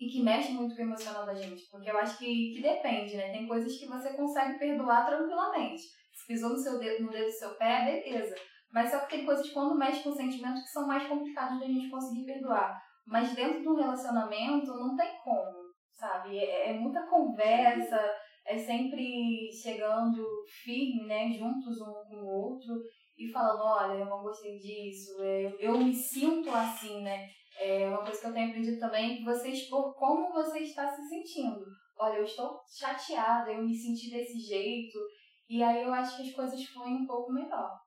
e 0.00 0.06
que 0.06 0.22
mexe 0.22 0.52
muito 0.52 0.74
com 0.74 0.82
o 0.82 0.84
emocional 0.86 1.26
da 1.26 1.34
gente. 1.34 1.68
Porque 1.70 1.90
eu 1.90 1.98
acho 1.98 2.18
que, 2.18 2.54
que 2.54 2.62
depende, 2.62 3.16
né? 3.16 3.30
Tem 3.30 3.46
coisas 3.46 3.78
que 3.78 3.86
você 3.86 4.14
consegue 4.14 4.58
perdoar 4.58 5.06
tranquilamente. 5.06 5.82
Se 6.12 6.26
pisou 6.26 6.50
no 6.50 6.58
seu 6.58 6.78
dedo, 6.78 7.04
no 7.04 7.10
dedo 7.10 7.26
do 7.26 7.32
seu 7.32 7.54
pé, 7.56 7.84
beleza. 7.84 8.34
Mas 8.72 8.90
só 8.90 9.00
que 9.00 9.16
tem 9.16 9.26
coisas 9.26 9.46
que 9.46 9.52
quando 9.52 9.78
mexe 9.78 10.02
com 10.02 10.12
sentimentos 10.12 10.62
que 10.62 10.70
são 10.70 10.86
mais 10.86 11.06
complicados 11.06 11.60
da 11.60 11.66
gente 11.66 11.90
conseguir 11.90 12.24
perdoar. 12.24 12.80
Mas 13.06 13.34
dentro 13.34 13.62
do 13.62 13.76
relacionamento 13.76 14.66
não 14.66 14.96
tem 14.96 15.18
como, 15.22 15.58
sabe? 15.92 16.38
É, 16.38 16.70
é 16.70 16.72
muita 16.72 17.06
conversa 17.06 18.00
é 18.52 18.58
sempre 18.58 19.50
chegando 19.50 20.44
firme, 20.62 21.06
né, 21.06 21.30
juntos 21.32 21.80
um 21.80 21.92
com 22.08 22.16
o 22.16 22.26
outro 22.26 22.82
e 23.16 23.28
falando, 23.28 23.62
olha, 23.62 23.98
eu 23.98 24.06
não 24.06 24.22
gostei 24.22 24.58
disso, 24.58 25.22
é, 25.22 25.56
eu 25.60 25.78
me 25.78 25.94
sinto 25.94 26.50
assim, 26.50 27.02
né? 27.02 27.30
É 27.58 27.88
uma 27.88 28.04
coisa 28.04 28.20
que 28.20 28.26
eu 28.26 28.32
tenho 28.32 28.48
aprendido 28.48 28.80
também 28.80 29.22
você 29.24 29.50
expor 29.50 29.94
como 29.94 30.32
você 30.32 30.60
está 30.60 30.88
se 30.88 31.08
sentindo. 31.08 31.64
Olha, 31.98 32.16
eu 32.16 32.24
estou 32.24 32.60
chateada, 32.66 33.52
eu 33.52 33.62
me 33.62 33.74
senti 33.74 34.10
desse 34.10 34.38
jeito, 34.40 34.98
e 35.48 35.62
aí 35.62 35.82
eu 35.82 35.92
acho 35.92 36.16
que 36.16 36.28
as 36.28 36.34
coisas 36.34 36.64
fluem 36.66 36.96
um 36.96 37.06
pouco 37.06 37.32
melhor. 37.32 37.80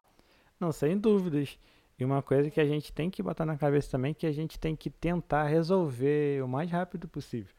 Não, 0.60 0.72
sem 0.72 0.98
dúvidas. 0.98 1.60
E 1.98 2.05
uma 2.05 2.22
coisa 2.22 2.50
que 2.50 2.60
a 2.60 2.65
gente 2.65 2.91
tem 2.93 3.10
que 3.10 3.24
botar 3.24 3.45
na 3.45 3.57
cabeça 3.57 3.91
também 3.91 4.12
é 4.12 4.13
que 4.13 4.25
a 4.25 4.31
gente 4.31 4.60
tem 4.60 4.75
que 4.75 4.89
tentar 4.89 5.43
resolver 5.45 6.43
o 6.43 6.48
mais 6.48 6.69
rápido 6.69 7.07
possível. 7.07 7.53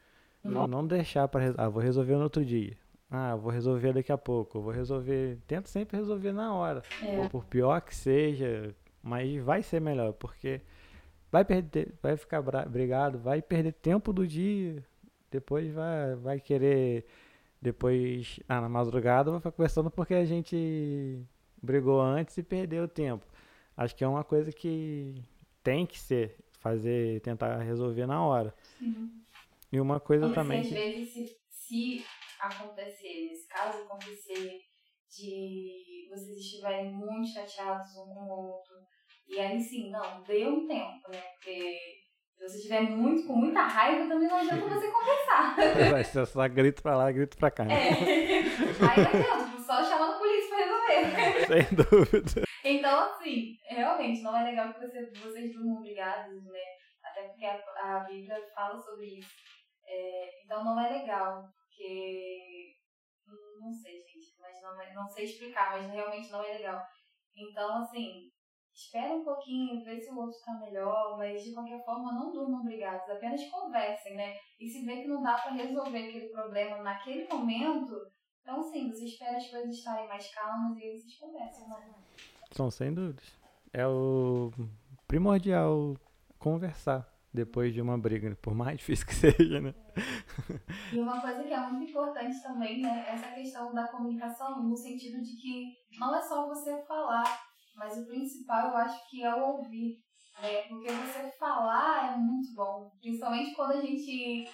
Uhum. 0.45 0.51
Não, 0.53 0.67
não 0.67 0.87
deixar 0.87 1.27
para 1.29 1.55
ah, 1.59 1.69
vou 1.69 1.83
resolver 1.83 2.15
no 2.15 2.23
outro 2.23 2.45
dia. 2.45 2.77
Ah, 3.11 3.37
vou 3.37 3.53
resolver 3.53 3.93
daqui 3.93 4.11
a 4.11 4.19
pouco. 4.19 4.61
Vou 4.61 4.73
resolver. 4.73 5.39
Tento 5.47 5.69
sempre 5.69 5.97
resolver 5.97 6.33
na 6.33 6.55
hora. 6.55 6.83
É. 7.03 7.29
Por 7.29 7.45
pior 7.45 7.81
que 7.81 7.95
seja, 7.95 8.75
mas 9.03 9.37
vai 9.43 9.63
ser 9.63 9.81
melhor, 9.81 10.13
porque 10.15 10.61
vai 11.31 11.45
perder, 11.45 11.95
vai 12.03 12.17
ficar 12.17 12.43
brigado, 12.69 13.19
vai 13.19 13.41
perder 13.41 13.73
tempo 13.73 14.13
do 14.13 14.27
dia. 14.27 14.85
Depois 15.31 15.73
vai, 15.73 16.15
vai 16.17 16.41
querer. 16.41 17.07
Depois, 17.61 18.39
ah, 18.49 18.61
na 18.61 18.69
madrugada, 18.69 19.31
vai 19.31 19.41
ficar 19.41 19.53
conversando 19.53 19.91
porque 19.91 20.15
a 20.15 20.25
gente 20.25 21.25
brigou 21.63 22.01
antes 22.01 22.37
e 22.37 22.43
perdeu 22.43 22.87
tempo. 22.87 23.25
Acho 23.77 23.95
que 23.95 24.05
é 24.05 24.09
uma 24.09 24.25
coisa 24.25 24.53
que 24.53 25.23
tem 25.63 25.87
que 25.87 25.99
ser, 25.99 26.37
fazer, 26.61 27.21
tentar 27.21 27.59
resolver 27.59 28.07
na 28.07 28.25
hora. 28.25 28.55
Sim. 28.79 29.11
E 29.73 29.81
uma 29.81 29.99
coisa 29.99 30.31
também. 30.31 30.61
às 30.61 30.71
vezes, 30.71 31.13
se, 31.13 31.37
se 31.49 32.05
acontecer, 32.41 33.29
nesse 33.29 33.47
caso 33.49 33.83
acontecer 33.83 34.61
de 35.09 36.07
vocês 36.11 36.37
estiverem 36.39 36.93
muito 36.93 37.29
chateados 37.29 37.91
um 37.97 38.13
com 38.15 38.25
o 38.25 38.29
outro, 38.29 38.75
e 39.29 39.39
aí 39.41 39.61
sim, 39.61 39.91
não, 39.91 40.23
dê 40.23 40.47
um 40.47 40.67
tempo, 40.67 41.11
né? 41.11 41.21
Porque 41.35 41.79
Se 42.37 42.49
você 42.49 42.57
estiver 42.59 42.83
muito, 42.83 43.27
com 43.27 43.35
muita 43.35 43.63
raiva, 43.63 44.09
também 44.09 44.29
não 44.29 44.37
adianta 44.37 44.69
você 44.69 44.91
conversar. 44.91 45.57
Vai 45.91 46.05
ser 46.05 46.27
só 46.27 46.47
grito 46.49 46.83
pra 46.83 46.97
lá, 46.97 47.11
grito 47.11 47.37
pra 47.37 47.51
cá. 47.51 47.65
Né? 47.65 47.75
É. 47.75 48.39
Aí 48.43 49.03
não 49.03 49.09
adianta, 49.09 49.59
só 49.65 49.83
chamando 49.83 50.15
a 50.15 50.19
polícia 50.19 50.49
pra 50.49 50.59
resolver. 50.59 51.47
Sem 51.47 51.77
dúvida. 51.77 52.43
Então, 52.65 53.11
assim, 53.11 53.57
realmente, 53.69 54.21
não 54.23 54.37
é 54.37 54.45
legal 54.45 54.75
que 54.75 54.81
você, 54.81 55.11
vocês 55.23 55.53
durmam 55.53 55.81
brigados, 55.81 56.45
né? 56.45 56.61
Até 57.03 57.23
porque 57.29 57.45
a, 57.47 57.97
a 57.97 58.01
Bíblia 58.01 58.37
fala 58.55 58.79
sobre 58.79 59.19
isso. 59.19 59.31
É, 59.89 60.45
então, 60.45 60.63
não 60.65 60.79
é 60.85 60.91
legal, 60.99 61.45
não, 64.97 65.09
sei 65.09 65.25
explicar, 65.25 65.73
mas 65.73 65.91
realmente 65.91 66.31
não 66.31 66.43
é 66.43 66.55
legal. 66.55 66.83
Então, 67.37 67.79
assim, 67.83 68.31
espera 68.75 69.15
um 69.15 69.25
pouquinho, 69.25 69.85
vê 69.85 70.01
se 70.01 70.11
o 70.11 70.19
outro 70.19 70.37
está 70.37 70.59
melhor, 70.59 71.17
mas 71.19 71.45
de 71.45 71.53
qualquer 71.53 71.85
forma 71.85 72.13
não 72.13 72.33
durmam 72.33 72.65
brigados, 72.65 73.09
apenas 73.09 73.45
conversem, 73.51 74.17
né? 74.17 74.35
E 74.59 74.69
se 74.69 74.85
vê 74.85 75.03
que 75.03 75.09
não 75.09 75.23
dá 75.23 75.35
para 75.35 75.53
resolver 75.53 76.09
aquele 76.09 76.29
problema 76.29 76.83
naquele 76.83 77.29
momento, 77.29 77.95
então 78.41 78.63
sim, 78.63 78.91
você 78.91 79.05
espera 79.05 79.37
as 79.37 79.49
coisas 79.51 79.77
estarem 79.77 80.09
mais 80.09 80.33
calmas 80.35 80.79
e 80.79 80.93
vocês 80.93 81.19
conversam, 81.19 81.69
né? 81.69 81.95
São 82.53 82.71
sem 82.71 82.93
dúvidas. 82.93 83.25
É 83.73 83.87
o 83.87 84.51
primordial 85.07 85.95
conversar 86.39 87.16
depois 87.37 87.73
de 87.73 87.81
uma 87.81 87.99
briga, 87.99 88.35
por 88.43 88.55
mais 88.55 88.79
difícil 88.79 89.07
que 89.07 89.15
seja, 89.15 89.61
né? 89.61 89.75
E 90.93 90.99
uma 90.99 91.21
coisa 91.21 91.45
que 91.45 91.53
é 91.53 91.61
muito 91.69 91.91
importante 91.91 92.43
também, 92.43 92.81
né, 92.81 93.05
essa 93.09 93.29
questão 93.29 93.73
da 93.73 93.87
comunicação, 93.89 94.63
no 94.63 94.77
sentido 94.77 95.23
de 95.23 95.37
que 95.37 95.73
não 95.99 96.17
é 96.17 96.23
só 96.23 96.49
você 96.49 96.83
falar, 96.85 97.25
mas 97.77 97.99
o 97.99 98.07
principal 98.07 98.71
eu 98.71 98.77
acho 98.79 99.09
que 99.09 99.23
é 99.23 99.35
o 99.35 99.57
ouvir. 99.57 99.99
Né? 100.43 100.63
Porque 100.69 100.91
você 100.91 101.31
falar 101.39 102.15
é 102.15 102.17
muito 102.19 102.55
bom. 102.55 102.91
Principalmente 103.01 103.55
quando 103.55 103.73
a 103.73 103.81
gente 103.81 104.47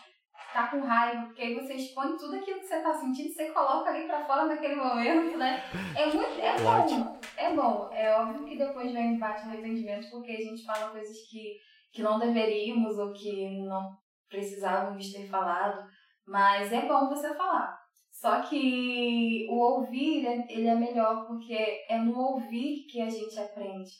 tá 0.52 0.68
com 0.68 0.80
raiva, 0.80 1.26
porque 1.26 1.42
aí 1.42 1.54
você 1.54 1.74
expõe 1.74 2.16
tudo 2.16 2.36
aquilo 2.36 2.60
que 2.60 2.66
você 2.66 2.80
tá 2.80 2.94
sentindo, 2.94 3.32
você 3.32 3.50
coloca 3.50 3.90
ali 3.90 4.06
pra 4.06 4.24
fora 4.24 4.44
naquele 4.44 4.76
momento, 4.76 5.36
né? 5.38 5.62
É 5.96 6.06
muito. 6.06 6.40
É 6.40 6.56
bom. 6.58 7.18
É 7.36 7.54
bom. 7.54 7.90
É 7.92 8.14
óbvio 8.16 8.44
que 8.44 8.56
depois 8.56 8.92
vem 8.92 9.12
o 9.12 9.14
embate 9.14 9.42
arrependimento, 9.42 10.10
porque 10.10 10.30
a 10.30 10.40
gente 10.40 10.64
fala 10.64 10.90
coisas 10.90 11.16
que, 11.28 11.58
que 11.92 12.02
não 12.02 12.18
deveríamos 12.18 12.98
ou 12.98 13.12
que 13.12 13.60
não 13.64 13.96
precisávamos 14.28 15.12
ter 15.12 15.28
falado. 15.28 15.86
Mas 16.26 16.72
é 16.72 16.88
bom 16.88 17.08
você 17.08 17.34
falar. 17.34 17.78
Só 18.10 18.42
que 18.42 19.46
o 19.50 19.56
ouvir, 19.56 20.24
ele 20.48 20.68
é 20.68 20.74
melhor, 20.74 21.26
porque 21.26 21.54
é 21.88 21.98
no 21.98 22.16
ouvir 22.18 22.86
que 22.88 23.00
a 23.00 23.08
gente 23.08 23.38
aprende. 23.38 23.90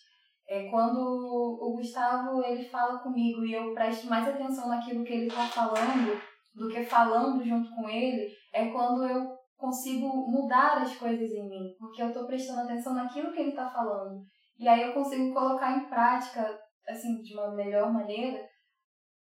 É 0.49 0.69
quando 0.69 0.99
o 1.01 1.75
Gustavo 1.77 2.45
ele 2.45 2.65
fala 2.65 2.99
comigo 2.99 3.45
e 3.45 3.55
eu 3.55 3.73
presto 3.73 4.07
mais 4.07 4.29
atenção 4.29 4.69
naquilo 4.69 5.05
que 5.05 5.13
ele 5.13 5.27
está 5.27 5.47
falando 5.47 6.21
do 6.55 6.69
que 6.69 6.85
falando 6.85 7.43
junto 7.43 7.75
com 7.75 7.89
ele, 7.89 8.31
é 8.53 8.69
quando 8.69 9.07
eu 9.07 9.33
consigo 9.57 10.09
mudar 10.31 10.83
as 10.83 10.95
coisas 10.97 11.31
em 11.31 11.49
mim, 11.49 11.75
porque 11.79 12.03
eu 12.03 12.09
estou 12.09 12.27
prestando 12.27 12.61
atenção 12.61 12.95
naquilo 12.95 13.33
que 13.33 13.41
ele 13.41 13.51
está 13.51 13.71
falando. 13.71 14.23
E 14.59 14.69
aí 14.69 14.83
eu 14.83 14.93
consigo 14.93 15.33
colocar 15.33 15.77
em 15.77 15.89
prática, 15.89 16.59
assim, 16.89 17.23
de 17.23 17.35
uma 17.35 17.51
melhor 17.53 17.93
maneira, 17.93 18.49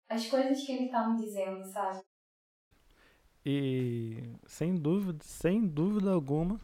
as 0.08 0.26
coisas 0.26 0.64
que 0.64 0.72
ele 0.72 0.86
está 0.86 1.08
me 1.08 1.16
dizendo, 1.16 1.64
sabe? 1.66 2.00
E 3.44 4.34
sem 4.46 4.74
dúvida, 4.74 5.18
sem 5.22 5.66
dúvida 5.66 6.12
alguma, 6.12 6.60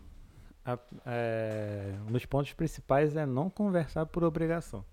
a, 0.65 0.79
é, 1.07 1.95
um 2.07 2.13
dos 2.13 2.25
pontos 2.27 2.53
principais 2.53 3.17
é 3.17 3.27
não 3.27 3.51
conversar 3.51 4.07
por 4.07 4.23
obrigação. 4.23 4.85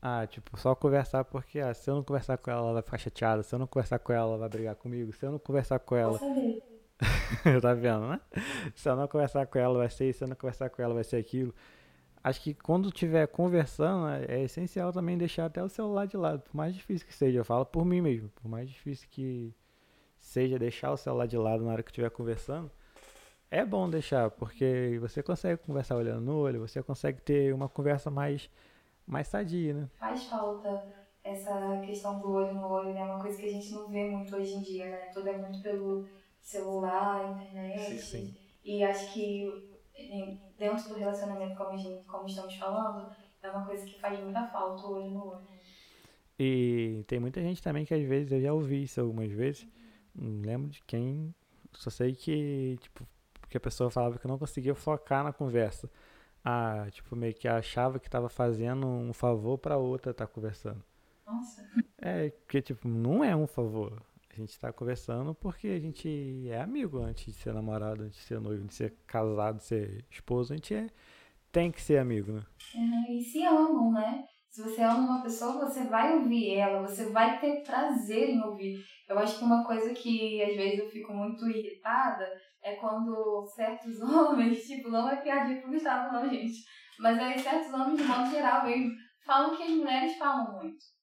Ah, 0.00 0.26
tipo, 0.26 0.56
só 0.58 0.74
conversar 0.74 1.24
porque 1.24 1.58
ah, 1.60 1.72
se 1.72 1.90
eu 1.90 1.94
não 1.94 2.02
conversar 2.04 2.36
com 2.36 2.50
ela, 2.50 2.60
ela 2.60 2.72
vai 2.74 2.82
ficar 2.82 2.98
chateada. 2.98 3.42
Se 3.42 3.54
eu 3.54 3.58
não 3.58 3.66
conversar 3.66 3.98
com 3.98 4.12
ela, 4.12 4.32
ela 4.32 4.38
vai 4.38 4.48
brigar 4.50 4.76
comigo. 4.76 5.10
Se 5.14 5.24
eu 5.24 5.32
não 5.32 5.38
conversar 5.38 5.78
com 5.78 5.96
ela. 5.96 6.18
tá 7.62 7.74
vendo, 7.74 8.08
né? 8.08 8.20
Se 8.74 8.88
eu 8.88 8.96
não 8.96 9.08
conversar 9.08 9.46
com 9.46 9.58
ela, 9.58 9.78
vai 9.78 9.88
ser 9.88 10.10
isso. 10.10 10.18
Se 10.18 10.24
eu 10.24 10.28
não 10.28 10.36
conversar 10.36 10.68
com 10.68 10.82
ela, 10.82 10.92
vai 10.92 11.04
ser 11.04 11.16
aquilo. 11.16 11.54
Acho 12.24 12.40
que 12.42 12.54
quando 12.54 12.88
estiver 12.88 13.26
conversando, 13.28 14.08
é, 14.08 14.40
é 14.40 14.44
essencial 14.44 14.92
também 14.92 15.18
deixar 15.18 15.46
até 15.46 15.62
o 15.62 15.68
celular 15.68 16.06
de 16.06 16.16
lado. 16.16 16.42
Por 16.42 16.56
mais 16.56 16.74
difícil 16.74 17.06
que 17.06 17.14
seja, 17.14 17.38
eu 17.40 17.44
falo 17.44 17.66
por 17.66 17.84
mim 17.84 18.00
mesmo. 18.02 18.30
Por 18.30 18.48
mais 18.48 18.68
difícil 18.70 19.08
que 19.10 19.54
seja 20.18 20.58
deixar 20.58 20.92
o 20.92 20.96
celular 20.96 21.26
de 21.26 21.36
lado 21.38 21.64
na 21.64 21.72
hora 21.72 21.82
que 21.82 21.90
estiver 21.90 22.10
conversando, 22.10 22.70
é 23.50 23.64
bom 23.64 23.88
deixar, 23.90 24.30
porque 24.32 24.98
você 25.00 25.22
consegue 25.22 25.62
conversar 25.62 25.96
olhando 25.96 26.22
no 26.22 26.36
olho, 26.38 26.60
você 26.60 26.82
consegue 26.82 27.20
ter 27.22 27.54
uma 27.54 27.68
conversa 27.68 28.10
mais, 28.10 28.50
mais 29.06 29.28
sadia, 29.28 29.74
né? 29.74 29.88
Faz 30.00 30.22
falta 30.28 30.68
essa 30.70 31.82
questão 31.84 32.20
do 32.20 32.32
olho 32.32 32.54
no 32.54 32.66
olho, 32.68 32.94
né? 32.94 33.02
É 33.02 33.04
uma 33.06 33.18
coisa 33.18 33.38
que 33.38 33.46
a 33.46 33.50
gente 33.50 33.72
não 33.72 33.88
vê 33.88 34.04
muito 34.04 34.34
hoje 34.36 34.52
em 34.54 34.62
dia, 34.62 34.88
né? 34.88 35.08
Tudo 35.14 35.28
é 35.28 35.38
muito 35.38 35.58
pelo 35.62 36.08
celular, 36.44 37.24
internet. 37.24 37.76
Sim, 37.76 38.00
sim. 38.00 38.34
E 38.64 38.84
acho 38.84 39.12
que 39.12 39.54
dentro 40.58 40.88
do 40.88 40.94
relacionamento, 40.94 41.56
como, 41.56 41.76
gente, 41.78 42.04
como 42.04 42.26
estamos 42.26 42.54
falando, 42.56 43.10
é 43.42 43.50
uma 43.50 43.64
coisa 43.66 43.86
que 43.86 44.00
faz 44.00 44.18
muita 44.20 44.46
falta 44.48 44.86
olho 44.86 45.10
no 45.10 45.26
olho. 45.28 45.54
E 46.38 47.04
tem 47.06 47.20
muita 47.20 47.40
gente 47.40 47.62
também 47.62 47.84
que 47.84 47.94
às 47.94 48.02
vezes, 48.02 48.32
eu 48.32 48.40
já 48.40 48.52
ouvi 48.52 48.82
isso 48.82 49.00
algumas 49.00 49.30
vezes, 49.30 49.66
não 50.14 50.40
lembro 50.42 50.68
de 50.68 50.82
quem. 50.82 51.34
Só 51.72 51.90
sei 51.90 52.14
que, 52.14 52.76
tipo, 52.80 53.06
que 53.48 53.56
a 53.56 53.60
pessoa 53.60 53.90
falava 53.90 54.18
que 54.18 54.26
não 54.26 54.38
conseguia 54.38 54.74
focar 54.74 55.24
na 55.24 55.32
conversa. 55.32 55.90
Ah, 56.44 56.86
tipo, 56.90 57.16
meio 57.16 57.34
que 57.34 57.48
achava 57.48 57.98
que 57.98 58.06
estava 58.06 58.28
fazendo 58.28 58.86
um 58.86 59.12
favor 59.12 59.58
para 59.58 59.76
outra 59.78 60.10
estar 60.10 60.26
tá 60.26 60.32
conversando. 60.32 60.82
Nossa. 61.26 61.66
É, 61.98 62.30
porque, 62.30 62.60
tipo, 62.60 62.86
não 62.86 63.24
é 63.24 63.34
um 63.34 63.46
favor. 63.46 64.02
A 64.34 64.40
gente 64.40 64.50
está 64.50 64.72
conversando 64.72 65.32
porque 65.32 65.68
a 65.68 65.78
gente 65.78 66.48
é 66.48 66.60
amigo 66.60 66.98
antes 66.98 67.26
de 67.26 67.32
ser 67.34 67.54
namorado, 67.54 68.02
antes 68.02 68.18
de 68.18 68.24
ser 68.24 68.40
noivo, 68.40 68.66
de 68.66 68.74
ser 68.74 68.96
casado, 69.06 69.58
de 69.58 69.64
ser 69.64 70.04
esposo. 70.10 70.52
A 70.52 70.56
gente 70.56 70.74
é, 70.74 70.88
tem 71.52 71.70
que 71.70 71.80
ser 71.80 71.98
amigo, 71.98 72.32
né? 72.32 72.42
Uhum, 72.74 73.16
e 73.16 73.22
se 73.22 73.44
amam, 73.44 73.92
né? 73.92 74.24
Se 74.50 74.60
você 74.60 74.82
ama 74.82 74.98
uma 74.98 75.22
pessoa, 75.22 75.64
você 75.64 75.84
vai 75.84 76.16
ouvir 76.18 76.54
ela, 76.54 76.84
você 76.84 77.10
vai 77.10 77.38
ter 77.38 77.62
prazer 77.62 78.30
em 78.30 78.42
ouvir. 78.42 78.84
Eu 79.08 79.16
acho 79.20 79.38
que 79.38 79.44
uma 79.44 79.64
coisa 79.64 79.94
que 79.94 80.42
às 80.42 80.56
vezes 80.56 80.80
eu 80.80 80.90
fico 80.90 81.12
muito 81.12 81.48
irritada 81.48 82.28
é 82.60 82.74
quando 82.74 83.46
certos 83.54 84.00
homens, 84.02 84.66
tipo, 84.66 84.88
não 84.88 85.08
é 85.08 85.16
piadinha 85.16 85.60
pro 85.60 85.70
Gustavo, 85.70 86.12
não, 86.12 86.28
gente, 86.28 86.64
mas 86.98 87.16
é 87.18 87.38
certos 87.38 87.72
homens, 87.72 87.98
de 87.98 88.04
modo 88.04 88.30
geral 88.30 88.64
mesmo, 88.64 88.90
falam 89.24 89.56
que 89.56 89.62
as 89.62 89.70
mulheres 89.70 90.16
falam 90.16 90.60
muito. 90.60 90.93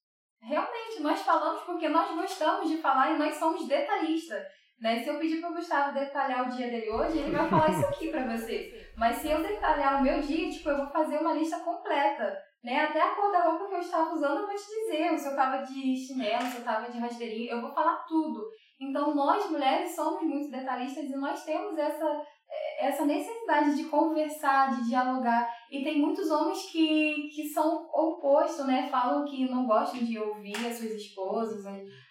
Realmente, 0.42 1.00
nós 1.00 1.20
falamos 1.22 1.62
porque 1.62 1.88
nós 1.88 2.14
gostamos 2.14 2.68
de 2.68 2.78
falar 2.78 3.12
e 3.12 3.18
nós 3.18 3.36
somos 3.36 3.66
detalhistas. 3.66 4.42
Né? 4.80 4.98
Se 4.98 5.08
eu 5.08 5.18
pedir 5.20 5.40
para 5.40 5.50
o 5.50 5.54
Gustavo 5.54 5.94
detalhar 5.94 6.44
o 6.44 6.50
dia 6.50 6.68
dele 6.68 6.90
hoje, 6.90 7.18
ele 7.18 7.30
vai 7.30 7.48
falar 7.48 7.70
isso 7.70 7.86
aqui 7.86 8.08
para 8.10 8.26
você. 8.36 8.90
Mas 8.96 9.18
se 9.18 9.30
eu 9.30 9.40
detalhar 9.40 10.00
o 10.00 10.02
meu 10.02 10.20
dia, 10.20 10.50
tipo, 10.50 10.68
eu 10.68 10.78
vou 10.78 10.88
fazer 10.88 11.18
uma 11.18 11.34
lista 11.34 11.60
completa. 11.60 12.36
Né? 12.64 12.80
Até 12.80 13.00
a 13.00 13.14
cor 13.14 13.30
da 13.30 13.44
roupa 13.44 13.68
que 13.68 13.74
eu 13.74 13.78
estava 13.78 14.12
usando, 14.12 14.40
eu 14.40 14.46
vou 14.46 14.56
te 14.56 14.66
dizer. 14.66 15.16
Se 15.16 15.26
eu 15.26 15.30
estava 15.30 15.58
de 15.58 15.96
chinelo, 15.96 16.46
se 16.46 16.56
eu 16.56 16.60
estava 16.60 16.90
de 16.90 16.98
rasteirinho, 16.98 17.52
eu 17.52 17.60
vou 17.60 17.72
falar 17.72 18.04
tudo. 18.08 18.42
Então, 18.80 19.14
nós 19.14 19.48
mulheres 19.48 19.94
somos 19.94 20.22
muito 20.22 20.50
detalhistas 20.50 21.04
e 21.04 21.16
nós 21.16 21.44
temos 21.44 21.78
essa, 21.78 22.26
essa 22.78 23.04
necessidade 23.04 23.76
de 23.76 23.84
conversar, 23.84 24.74
de 24.74 24.88
dialogar. 24.88 25.48
E 25.70 25.82
tem 25.82 26.00
muitos 26.00 26.30
homens 26.30 26.70
que, 26.70 27.28
que 27.34 27.48
são 27.48 27.88
oposto, 27.92 28.64
né? 28.64 28.88
Falam 28.90 29.24
que 29.24 29.48
não 29.48 29.66
gostam 29.66 30.00
de 30.00 30.18
ouvir 30.18 30.56
as 30.66 30.76
suas 30.76 30.92
esposas, 30.92 31.64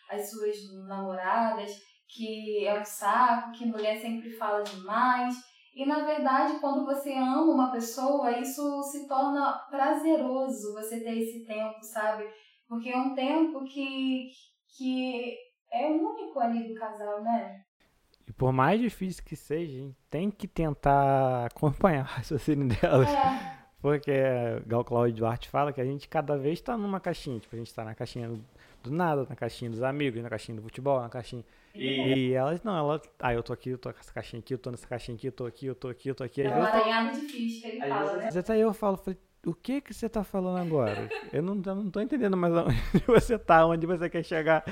as 0.09 0.29
suas 0.29 0.55
namoradas, 0.87 1.71
que 2.07 2.65
é 2.65 2.79
um 2.79 2.85
saco, 2.85 3.51
que 3.51 3.65
mulher 3.65 3.99
sempre 3.99 4.31
fala 4.31 4.63
demais. 4.63 5.35
E 5.75 5.85
na 5.85 6.03
verdade, 6.05 6.59
quando 6.59 6.85
você 6.85 7.13
ama 7.13 7.43
uma 7.43 7.71
pessoa, 7.71 8.37
isso 8.39 8.81
se 8.83 9.07
torna 9.07 9.53
prazeroso 9.69 10.73
você 10.73 10.99
ter 11.01 11.17
esse 11.17 11.45
tempo, 11.45 11.81
sabe? 11.81 12.25
Porque 12.67 12.89
é 12.89 12.97
um 12.97 13.13
tempo 13.13 13.63
que, 13.65 14.29
que 14.77 15.37
é 15.71 15.87
único 15.87 16.39
ali 16.39 16.67
do 16.67 16.79
casal, 16.79 17.21
né? 17.21 17.61
E 18.31 18.33
por 18.33 18.53
mais 18.53 18.79
difícil 18.79 19.21
que 19.25 19.35
seja, 19.35 19.73
a 19.73 19.81
gente 19.81 19.97
tem 20.09 20.31
que 20.31 20.47
tentar 20.47 21.47
acompanhar 21.47 22.05
o 22.05 22.07
raciocínio 22.07 22.69
delas. 22.79 23.09
É. 23.09 23.61
Porque, 23.81 24.13
igual 24.65 24.81
o 24.81 24.85
Claudio 24.85 25.17
Duarte 25.17 25.49
fala, 25.49 25.73
que 25.73 25.81
a 25.81 25.83
gente 25.83 26.07
cada 26.07 26.37
vez 26.37 26.59
está 26.59 26.77
numa 26.77 27.01
caixinha. 27.01 27.41
Tipo, 27.41 27.57
a 27.57 27.59
gente 27.59 27.67
está 27.67 27.83
na 27.83 27.93
caixinha 27.93 28.29
do, 28.81 28.89
nada, 28.89 29.25
na 29.27 29.35
caixinha 29.35 29.69
dos 29.69 29.83
amigos, 29.83 30.23
na 30.23 30.29
caixinha 30.29 30.55
do 30.55 30.61
futebol, 30.61 31.01
na 31.01 31.09
caixinha 31.09 31.43
e, 31.75 32.29
e 32.29 32.33
elas, 32.33 32.63
não, 32.63 32.77
ela. 32.77 33.01
Ah, 33.19 33.33
eu 33.33 33.43
tô 33.43 33.51
aqui, 33.51 33.69
eu 33.69 33.77
tô 33.77 33.91
com 33.91 33.99
essa 33.99 34.13
caixinha 34.13 34.39
aqui, 34.39 34.53
eu 34.53 34.57
tô 34.57 34.71
nessa 34.71 34.87
caixinha 34.87 35.15
aqui, 35.17 35.27
eu 35.27 35.31
tô 35.33 35.45
aqui, 35.45 35.65
eu 35.65 35.75
tô 35.75 35.87
aqui, 35.89 36.09
eu 36.09 36.15
tô 36.15 36.23
aqui. 36.23 36.41
É 36.41 36.49
um 36.49 36.57
emaranhado 36.57 37.19
de 37.19 37.27
ficha 37.27 37.69
que 37.69 37.75
ele 37.75 37.87
fala, 37.87 38.17
né? 38.17 38.27
Às 38.27 38.33
vezes 38.33 38.49
aí 38.49 38.61
eu 38.61 38.73
falo, 38.73 38.97
falei, 38.97 39.19
o 39.45 39.53
que 39.53 39.81
que 39.81 39.93
você 39.93 40.07
tá 40.07 40.23
falando 40.23 40.59
agora? 40.59 41.09
Eu 41.33 41.41
não, 41.41 41.59
eu 41.65 41.75
não 41.75 41.89
tô 41.89 41.99
entendendo 41.99 42.37
mais 42.37 42.53
onde 42.53 42.75
você 43.07 43.39
tá, 43.39 43.65
onde 43.65 43.87
você 43.87 44.09
quer 44.09 44.23
chegar. 44.23 44.63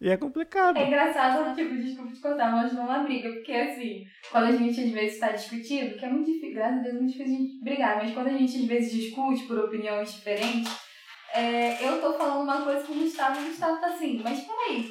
E 0.00 0.08
é 0.08 0.16
complicado. 0.16 0.78
É 0.78 0.86
engraçado, 0.86 1.54
tipo, 1.54 1.76
desculpa 1.76 2.12
te 2.12 2.20
contar, 2.20 2.50
mas 2.50 2.72
não 2.72 2.82
é 2.82 2.96
uma 2.96 3.04
briga, 3.04 3.30
porque 3.30 3.52
assim, 3.52 4.04
quando 4.30 4.44
a 4.44 4.52
gente 4.52 4.80
às 4.80 4.90
vezes 4.90 5.18
tá 5.18 5.32
discutindo, 5.32 5.98
que 5.98 6.04
é 6.04 6.08
muito 6.08 6.26
difícil, 6.26 6.54
graças 6.54 6.78
a 6.78 6.82
Deus, 6.82 6.94
é 6.94 6.98
muito 6.98 7.12
difícil 7.12 7.36
de 7.36 7.64
brigar, 7.64 7.96
mas 7.96 8.14
quando 8.14 8.28
a 8.28 8.32
gente 8.32 8.56
às 8.56 8.64
vezes 8.64 8.92
discute 8.92 9.46
por 9.46 9.58
opiniões 9.58 10.14
diferentes, 10.14 10.72
é, 11.34 11.86
eu 11.86 12.00
tô 12.00 12.14
falando 12.14 12.44
uma 12.44 12.62
coisa 12.62 12.86
com 12.86 12.92
o 12.92 13.00
Gustavo 13.00 13.40
e 13.40 13.44
o 13.44 13.46
Gustavo 13.48 13.80
tá 13.80 13.88
assim, 13.88 14.20
mas 14.22 14.40
peraí, 14.40 14.90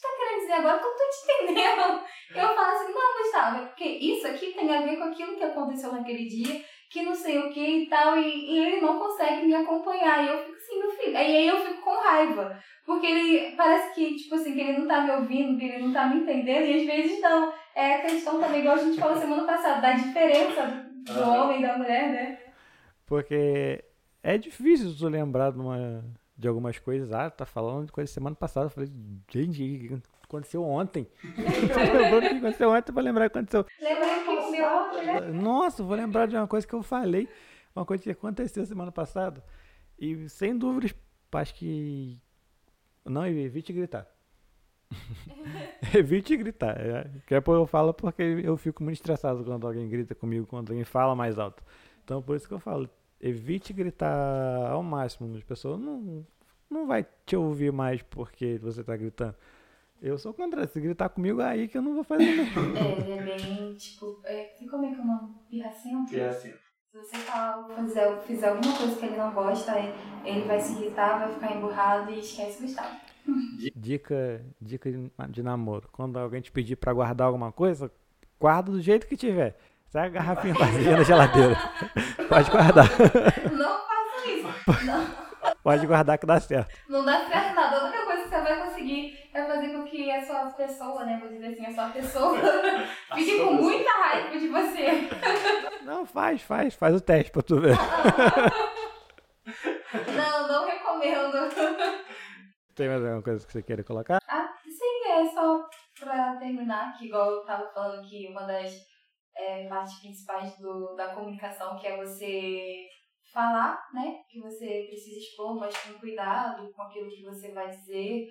tá 0.00 0.08
querendo 0.16 0.40
dizer 0.40 0.52
agora 0.54 0.78
que 0.78 0.86
eu 0.86 0.96
tô 0.96 1.04
te 1.10 1.42
entendendo? 1.42 2.00
Eu 2.34 2.54
falo 2.54 2.76
assim, 2.76 2.92
não, 2.92 3.22
Gustavo, 3.22 3.56
é 3.62 3.66
porque 3.66 3.84
isso 3.84 4.26
aqui 4.26 4.52
tem 4.52 4.74
a 4.74 4.82
ver 4.82 4.96
com 4.96 5.04
aquilo 5.04 5.36
que 5.36 5.44
aconteceu 5.44 5.92
naquele 5.92 6.26
dia, 6.26 6.64
que 6.90 7.02
não 7.02 7.14
sei 7.14 7.38
o 7.38 7.50
que 7.52 7.84
e 7.84 7.86
tal, 7.88 8.18
e, 8.18 8.50
e 8.50 8.58
ele 8.58 8.80
não 8.80 8.98
consegue 8.98 9.46
me 9.46 9.54
acompanhar. 9.54 10.24
E 10.24 10.28
eu 10.28 10.38
fico 10.44 10.56
assim, 10.56 10.78
meu 10.80 10.90
filho. 10.90 11.16
Aí 11.16 11.48
eu 11.48 11.64
fico 11.64 11.82
com 11.82 12.02
raiva. 12.02 12.58
Porque 12.84 13.06
ele 13.06 13.54
parece 13.56 13.94
que, 13.94 14.16
tipo 14.16 14.34
assim, 14.34 14.52
que 14.52 14.60
ele 14.60 14.78
não 14.78 14.88
tá 14.88 15.00
me 15.00 15.12
ouvindo, 15.12 15.56
que 15.56 15.66
ele 15.66 15.84
não 15.84 15.92
tá 15.92 16.06
me 16.08 16.22
entendendo, 16.22 16.64
e 16.64 16.80
às 16.80 16.86
vezes 16.86 17.20
não. 17.20 17.54
É 17.76 17.94
a 17.94 18.00
questão 18.00 18.40
também, 18.40 18.60
igual 18.60 18.74
a 18.74 18.82
gente 18.82 18.98
falou 18.98 19.16
semana 19.16 19.46
passada, 19.46 19.80
da 19.80 19.92
diferença 19.92 20.90
do, 21.06 21.14
do 21.14 21.30
homem 21.30 21.60
e 21.60 21.62
da 21.62 21.78
mulher, 21.78 22.10
né? 22.10 22.38
Porque 23.06 23.84
é 24.20 24.36
difícil 24.36 24.92
tu 24.96 25.06
lembrar 25.06 25.52
de, 25.52 25.60
uma, 25.60 26.04
de 26.36 26.48
algumas 26.48 26.76
coisas. 26.80 27.12
Ah, 27.12 27.30
tá 27.30 27.46
falando 27.46 27.86
de 27.86 27.92
coisa 27.92 28.12
semana 28.12 28.34
passada. 28.34 28.66
Eu 28.66 28.70
falei, 28.70 28.90
gente, 29.30 30.00
aconteceu 30.30 30.64
ontem. 30.64 31.08
o 31.22 32.20
que 32.20 32.26
aconteceu 32.26 32.70
ontem 32.70 32.92
pra 32.92 33.02
lembrar 33.02 33.26
o 33.26 33.30
que 33.30 33.38
aconteceu. 33.38 33.66
Lembra 33.80 34.06
que 34.24 34.62
ontem, 34.62 35.06
né? 35.06 35.20
Nossa, 35.32 35.82
vou 35.82 35.96
lembrar 35.96 36.26
de 36.26 36.36
uma 36.36 36.46
coisa 36.46 36.66
que 36.66 36.74
eu 36.74 36.82
falei. 36.82 37.28
Uma 37.74 37.84
coisa 37.84 38.02
que 38.02 38.10
aconteceu 38.10 38.64
semana 38.64 38.92
passada. 38.92 39.42
E 39.98 40.28
sem 40.28 40.56
dúvidas, 40.56 40.94
acho 41.32 41.54
que. 41.54 42.18
Não, 43.04 43.26
evite 43.26 43.72
gritar. 43.72 44.06
evite 45.94 46.36
gritar. 46.36 46.76
É, 46.78 47.10
que 47.26 47.34
é 47.34 47.40
por 47.40 47.54
eu 47.54 47.66
falo 47.66 47.92
porque 47.92 48.22
eu 48.22 48.56
fico 48.56 48.82
muito 48.82 48.96
estressado 48.96 49.44
quando 49.44 49.66
alguém 49.66 49.88
grita 49.88 50.14
comigo, 50.14 50.46
quando 50.46 50.70
alguém 50.70 50.84
fala 50.84 51.14
mais 51.14 51.38
alto. 51.38 51.62
Então 52.04 52.22
por 52.22 52.36
isso 52.36 52.48
que 52.48 52.54
eu 52.54 52.58
falo, 52.58 52.88
evite 53.20 53.72
gritar 53.72 54.70
ao 54.70 54.82
máximo. 54.82 55.34
As 55.36 55.44
pessoas 55.44 55.78
não, 55.78 56.26
não 56.68 56.86
vai 56.86 57.06
te 57.24 57.36
ouvir 57.36 57.72
mais 57.72 58.02
porque 58.02 58.58
você 58.58 58.80
está 58.80 58.96
gritando. 58.96 59.36
Eu 60.02 60.16
sou 60.16 60.32
contra, 60.32 60.66
se 60.66 60.80
gritar 60.80 61.10
comigo 61.10 61.42
aí 61.42 61.68
que 61.68 61.76
eu 61.76 61.82
não 61.82 61.94
vou 61.94 62.04
fazer 62.04 62.24
mesmo. 62.24 62.60
É, 62.76 63.10
ele 63.10 63.30
é 63.30 63.36
bem, 63.36 63.74
tipo, 63.74 64.18
é, 64.24 64.54
como 64.70 64.86
é 64.86 64.88
que 64.88 64.94
é 64.94 65.02
o 65.02 65.06
nome? 65.06 65.34
Pirracento? 65.50 66.10
Pirracento. 66.10 66.58
Se 66.90 66.96
você 66.98 67.16
falar, 67.18 67.68
fizer, 67.76 68.20
fizer 68.22 68.48
alguma 68.48 68.76
coisa 68.76 68.96
que 68.96 69.06
ele 69.06 69.16
não 69.16 69.32
gosta, 69.32 69.72
ele 70.24 70.46
vai 70.46 70.58
se 70.58 70.72
irritar, 70.72 71.18
vai 71.18 71.34
ficar 71.34 71.54
emburrado 71.54 72.10
e 72.10 72.18
esquece 72.18 72.62
Gustavo. 72.62 72.96
Dica, 73.76 74.44
dica 74.60 74.90
de, 75.28 75.42
namoro. 75.42 75.88
Quando 75.92 76.18
alguém 76.18 76.40
te 76.40 76.50
pedir 76.50 76.76
pra 76.76 76.92
guardar 76.92 77.26
alguma 77.26 77.52
coisa, 77.52 77.92
guarda 78.40 78.72
do 78.72 78.80
jeito 78.80 79.06
que 79.06 79.16
tiver. 79.16 79.56
Sai 79.88 80.06
a 80.06 80.08
garrafinha 80.08 80.54
vazia 80.54 80.96
na 80.96 81.02
geladeira. 81.04 81.56
Pode 82.28 82.50
guardar. 82.50 82.88
Não 83.52 83.78
faça 83.86 84.30
isso. 84.30 84.86
Não. 84.86 85.20
Pode 85.62 85.86
guardar 85.86 86.18
que 86.18 86.26
dá 86.26 86.40
certo. 86.40 86.74
Não 86.88 87.04
dá 87.04 87.28
certo 87.28 87.54
nada. 87.54 87.76
A 87.76 87.84
única 87.84 88.04
coisa 88.04 88.22
que 88.22 88.28
você 88.30 88.40
vai 88.40 88.66
conseguir 88.66 89.09
é 89.09 89.09
pessoa, 90.52 91.04
né? 91.04 91.18
Vou 91.20 91.30
dizer 91.30 91.48
assim, 91.48 91.66
a 91.66 91.72
sua 91.72 91.88
pessoa 91.90 92.36
fique 93.14 93.38
com 93.38 93.52
muita 93.54 93.90
raiva 93.90 94.38
de 94.38 94.48
você. 94.48 95.08
Não, 95.82 96.06
faz, 96.06 96.42
faz. 96.42 96.74
Faz 96.74 96.94
o 96.94 97.00
teste 97.00 97.32
pra 97.32 97.42
tu 97.42 97.60
ver. 97.60 97.76
Não, 100.16 100.48
não 100.48 100.66
recomendo. 100.66 101.50
Tem 102.74 102.88
mais 102.88 103.02
alguma 103.02 103.22
coisa 103.22 103.44
que 103.44 103.52
você 103.52 103.62
queira 103.62 103.82
colocar? 103.82 104.22
Ah, 104.28 104.54
sim, 104.64 105.10
é 105.10 105.26
só 105.34 105.68
pra 105.98 106.36
terminar, 106.36 106.96
que 106.96 107.06
igual 107.06 107.30
eu 107.30 107.44
tava 107.44 107.68
falando 107.72 108.08
que 108.08 108.28
uma 108.28 108.42
das 108.42 108.72
é, 109.36 109.68
partes 109.68 109.98
principais 110.00 110.56
do, 110.58 110.94
da 110.94 111.08
comunicação, 111.08 111.76
que 111.78 111.86
é 111.86 111.96
você 111.96 112.86
falar, 113.32 113.82
né? 113.92 114.20
Que 114.30 114.40
você 114.40 114.86
precisa 114.88 115.18
expor, 115.18 115.58
mas 115.58 115.76
com 115.76 115.98
cuidado 115.98 116.72
com 116.72 116.82
aquilo 116.82 117.10
que 117.10 117.24
você 117.24 117.52
vai 117.52 117.70
dizer, 117.70 118.28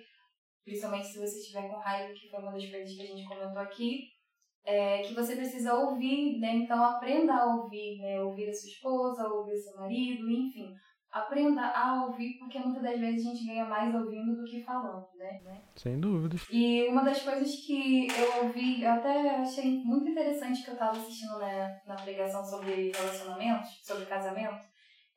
principalmente 0.64 1.06
se 1.06 1.18
você 1.18 1.38
estiver 1.38 1.68
com 1.68 1.76
raiva, 1.76 2.12
que 2.12 2.28
foi 2.28 2.40
uma 2.40 2.52
das 2.52 2.66
coisas 2.66 2.94
que 2.94 3.02
a 3.02 3.06
gente 3.06 3.28
comentou 3.28 3.62
aqui, 3.62 4.08
é, 4.64 5.02
que 5.02 5.14
você 5.14 5.36
precisa 5.36 5.74
ouvir, 5.74 6.38
né? 6.38 6.54
Então 6.54 6.82
aprenda 6.84 7.34
a 7.34 7.56
ouvir, 7.56 7.98
né? 7.98 8.20
Ouvir 8.22 8.48
a 8.48 8.52
sua 8.52 8.68
esposa, 8.68 9.28
ouvir 9.28 9.54
o 9.54 9.58
seu 9.58 9.76
marido, 9.76 10.30
enfim. 10.30 10.74
Aprenda 11.10 11.62
a 11.62 12.04
ouvir, 12.04 12.38
porque 12.38 12.58
muitas 12.60 12.84
das 12.84 13.00
vezes 13.00 13.26
a 13.26 13.30
gente 13.30 13.46
ganha 13.46 13.64
mais 13.64 13.92
ouvindo 13.92 14.36
do 14.36 14.44
que 14.44 14.62
falando, 14.62 15.08
né? 15.16 15.40
Sem 15.74 15.98
dúvidas. 15.98 16.46
E 16.48 16.86
uma 16.86 17.02
das 17.02 17.20
coisas 17.22 17.52
que 17.66 18.06
eu 18.06 18.44
ouvi, 18.44 18.82
eu 18.82 18.90
até 18.90 19.30
achei 19.36 19.82
muito 19.82 20.08
interessante 20.08 20.62
que 20.62 20.70
eu 20.70 20.74
estava 20.74 20.96
assistindo 20.96 21.38
né, 21.38 21.80
na 21.84 21.96
pregação 21.96 22.44
sobre 22.44 22.92
relacionamentos, 22.92 23.80
sobre 23.82 24.06
casamento, 24.06 24.64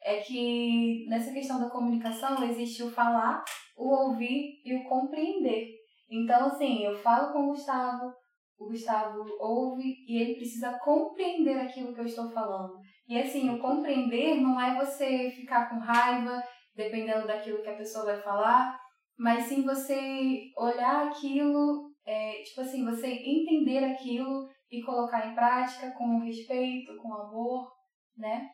é 0.01 0.19
que 0.21 1.05
nessa 1.07 1.31
questão 1.31 1.59
da 1.59 1.69
comunicação 1.69 2.43
existe 2.43 2.81
o 2.81 2.89
falar, 2.89 3.43
o 3.75 3.89
ouvir 3.89 4.61
e 4.63 4.75
o 4.75 4.83
compreender. 4.89 5.69
Então, 6.09 6.47
assim, 6.47 6.83
eu 6.83 6.95
falo 6.97 7.33
com 7.33 7.45
o 7.45 7.47
Gustavo, 7.47 8.13
o 8.59 8.67
Gustavo 8.67 9.25
ouve 9.39 9.95
e 10.07 10.21
ele 10.21 10.35
precisa 10.35 10.77
compreender 10.79 11.59
aquilo 11.59 11.93
que 11.93 11.99
eu 11.99 12.05
estou 12.05 12.29
falando. 12.29 12.79
E 13.07 13.19
assim, 13.19 13.49
o 13.49 13.59
compreender 13.59 14.35
não 14.35 14.59
é 14.59 14.75
você 14.75 15.31
ficar 15.31 15.69
com 15.69 15.79
raiva, 15.79 16.41
dependendo 16.75 17.27
daquilo 17.27 17.61
que 17.61 17.69
a 17.69 17.77
pessoa 17.77 18.05
vai 18.05 18.21
falar, 18.21 18.79
mas 19.17 19.45
sim 19.45 19.63
você 19.63 20.51
olhar 20.57 21.07
aquilo, 21.07 21.91
é, 22.05 22.41
tipo 22.43 22.61
assim, 22.61 22.85
você 22.85 23.07
entender 23.07 23.83
aquilo 23.83 24.49
e 24.71 24.81
colocar 24.81 25.27
em 25.27 25.35
prática 25.35 25.91
com 25.91 26.19
respeito, 26.19 26.95
com 26.97 27.13
amor, 27.13 27.71
né? 28.17 28.49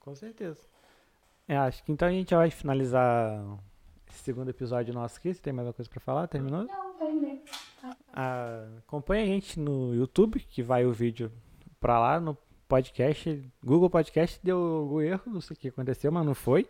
Com 0.00 0.14
certeza. 0.14 0.66
É, 1.46 1.56
acho 1.56 1.84
que 1.84 1.92
então 1.92 2.08
a 2.08 2.12
gente 2.12 2.34
vai 2.34 2.50
finalizar 2.50 3.40
esse 4.14 4.22
segundo 4.22 4.48
episódio 4.48 4.94
nosso 4.94 5.18
aqui. 5.18 5.34
Você 5.34 5.42
tem 5.42 5.52
mais 5.52 5.66
alguma 5.66 5.76
coisa 5.76 5.90
pra 5.90 6.00
falar? 6.00 6.28
Terminou? 6.28 6.64
Não, 6.64 6.94
terminei. 6.94 7.42
Ah, 8.12 8.66
acompanhe 8.78 9.24
a 9.24 9.26
gente 9.26 9.58
no 9.58 9.94
YouTube, 9.94 10.40
que 10.40 10.62
vai 10.62 10.86
o 10.86 10.92
vídeo 10.92 11.30
pra 11.80 11.98
lá, 11.98 12.20
no 12.20 12.38
podcast. 12.68 13.42
Google 13.62 13.90
Podcast 13.90 14.40
deu 14.42 14.58
algum 14.58 15.00
erro, 15.00 15.22
não 15.26 15.40
sei 15.40 15.54
o 15.54 15.58
que 15.58 15.68
aconteceu, 15.68 16.10
mas 16.12 16.24
não 16.24 16.34
foi. 16.34 16.66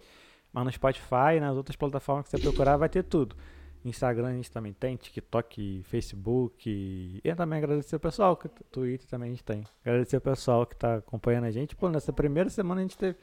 Mas 0.52 0.64
no 0.64 0.72
Spotify, 0.72 1.38
nas 1.40 1.57
outras 1.57 1.76
plataformas 1.76 2.24
que 2.24 2.30
você 2.30 2.38
procurar, 2.38 2.76
vai 2.76 2.88
ter 2.88 3.02
tudo. 3.02 3.37
Instagram 3.85 4.28
a 4.28 4.33
gente 4.33 4.50
também 4.50 4.72
tem, 4.72 4.96
TikTok, 4.96 5.83
Facebook. 5.85 7.20
E 7.22 7.35
também 7.35 7.59
agradecer 7.59 7.96
o 7.96 8.00
pessoal, 8.00 8.35
que 8.37 8.48
Twitter 8.48 9.07
também 9.07 9.28
a 9.28 9.33
gente 9.33 9.44
tem. 9.44 9.64
Agradecer 9.85 10.16
o 10.16 10.20
pessoal 10.20 10.64
que 10.64 10.74
está 10.74 10.96
acompanhando 10.96 11.44
a 11.44 11.50
gente. 11.50 11.76
Pô, 11.76 11.90
nessa 11.90 12.12
primeira 12.12 12.48
semana 12.48 12.80
a 12.80 12.85
gente 12.85 12.96
teve 12.96 13.18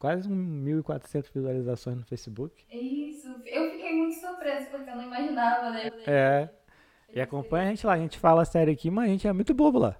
quase 0.00 0.26
1.400 0.28 1.30
visualizações 1.32 1.96
no 1.98 2.04
Facebook. 2.04 2.64
Isso, 2.72 3.28
eu 3.44 3.70
fiquei 3.70 3.94
muito 3.94 4.18
surpresa 4.18 4.66
porque 4.70 4.90
eu 4.90 4.96
não 4.96 5.04
imaginava, 5.04 5.70
né? 5.70 5.90
É. 6.06 6.48
E 7.12 7.20
acompanha 7.20 7.66
a 7.66 7.68
gente 7.68 7.86
lá, 7.86 7.92
a 7.92 7.98
gente 7.98 8.18
fala 8.18 8.44
sério 8.44 8.72
aqui, 8.72 8.90
mas 8.90 9.04
a 9.04 9.12
gente 9.12 9.28
é 9.28 9.32
muito 9.32 9.52
bobo 9.52 9.78
lá. 9.78 9.96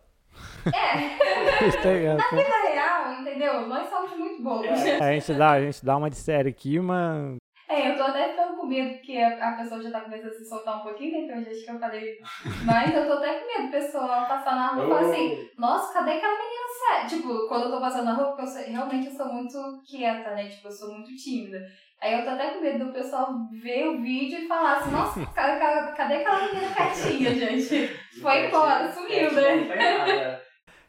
É. 0.67 1.21
Na 2.17 2.29
vida 2.31 2.69
real, 2.73 3.21
entendeu? 3.21 3.69
Nós 3.69 3.91
somos 3.91 4.17
muito 4.17 4.43
bobos. 4.43 4.67
É, 4.67 4.99
a 5.01 5.13
gente 5.13 5.35
dá, 5.35 5.51
a 5.51 5.61
gente 5.61 5.85
dá 5.85 5.97
uma 5.97 6.09
de 6.09 6.17
série 6.17 6.49
aqui, 6.49 6.81
mas 6.81 7.37
é, 7.71 7.93
eu 7.93 7.97
tô 7.97 8.03
até 8.03 8.31
ficando 8.31 8.57
com 8.57 8.67
medo, 8.67 8.95
porque 8.95 9.17
a, 9.17 9.49
a 9.49 9.53
pessoa 9.53 9.81
já 9.81 9.93
tá 9.93 10.01
começando 10.01 10.33
a 10.33 10.35
se 10.35 10.49
soltar 10.49 10.81
um 10.81 10.83
pouquinho, 10.83 11.29
né? 11.29 11.45
Já 11.45 11.51
acho 11.53 11.65
que 11.65 11.71
eu 11.71 11.79
falei. 11.79 12.19
Mas 12.65 12.93
eu 12.93 13.07
tô 13.07 13.13
até 13.13 13.39
com 13.39 13.47
medo, 13.47 13.71
pessoal, 13.71 14.27
passar 14.27 14.57
na 14.57 14.69
rua 14.75 14.85
e 14.85 14.89
falar 14.89 15.01
assim, 15.03 15.51
nossa, 15.57 15.93
cadê 15.93 16.13
aquela 16.15 16.33
menina 16.33 16.60
séria? 16.81 17.07
Tipo, 17.09 17.49
quando 17.49 17.65
eu 17.65 17.71
tô 17.71 17.81
passando 17.81 18.07
na 18.07 18.15
rua, 18.15 18.29
porque 18.29 18.43
eu 18.43 18.47
sou, 18.47 18.63
realmente 18.63 19.07
eu 19.07 19.13
sou 19.13 19.33
muito 19.33 19.83
quieta, 19.87 20.35
né? 20.35 20.49
Tipo, 20.49 20.69
eu 20.69 20.73
sou 20.73 20.93
muito 20.95 21.15
tímida. 21.15 21.61
Aí 22.01 22.19
eu 22.19 22.25
tô 22.25 22.31
até 22.31 22.51
com 22.51 22.61
medo 22.63 22.87
do 22.87 22.93
pessoal 22.93 23.35
ver 23.53 23.87
o 23.89 24.01
vídeo 24.01 24.39
e 24.39 24.49
falar 24.49 24.79
assim, 24.79 24.91
nossa, 24.91 25.27
cadê, 25.35 25.59
cadê 25.95 26.15
aquela 26.15 26.47
menina 26.47 26.75
quietinha, 26.75 27.35
gente? 27.35 27.89
Foi 28.21 28.47
embora, 28.47 28.91
sumiu, 28.93 29.33
né? 29.33 30.41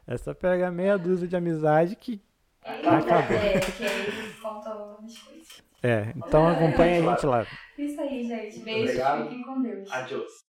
Essa 0.07 0.33
pega 0.33 0.71
meia 0.71 0.97
dúzia 0.97 1.27
de 1.27 1.35
amizade 1.35 1.95
que. 1.95 2.21
É, 2.63 2.87
acabou. 2.87 3.37
É, 3.37 3.59
que 3.59 3.85
aí 3.85 4.33
conta 4.41 4.69
algumas 4.69 5.17
coisas. 5.17 5.63
É, 5.83 6.13
então 6.15 6.47
acompanha 6.47 6.99
a 6.99 7.11
gente 7.11 7.25
lá. 7.25 7.45
Isso 7.77 7.99
aí, 7.99 8.23
gente. 8.23 8.59
Beijo. 8.59 8.83
Obrigado. 8.83 9.23
Fiquem 9.23 9.43
com 9.43 9.61
Deus. 9.61 9.91
Adiós. 9.91 10.50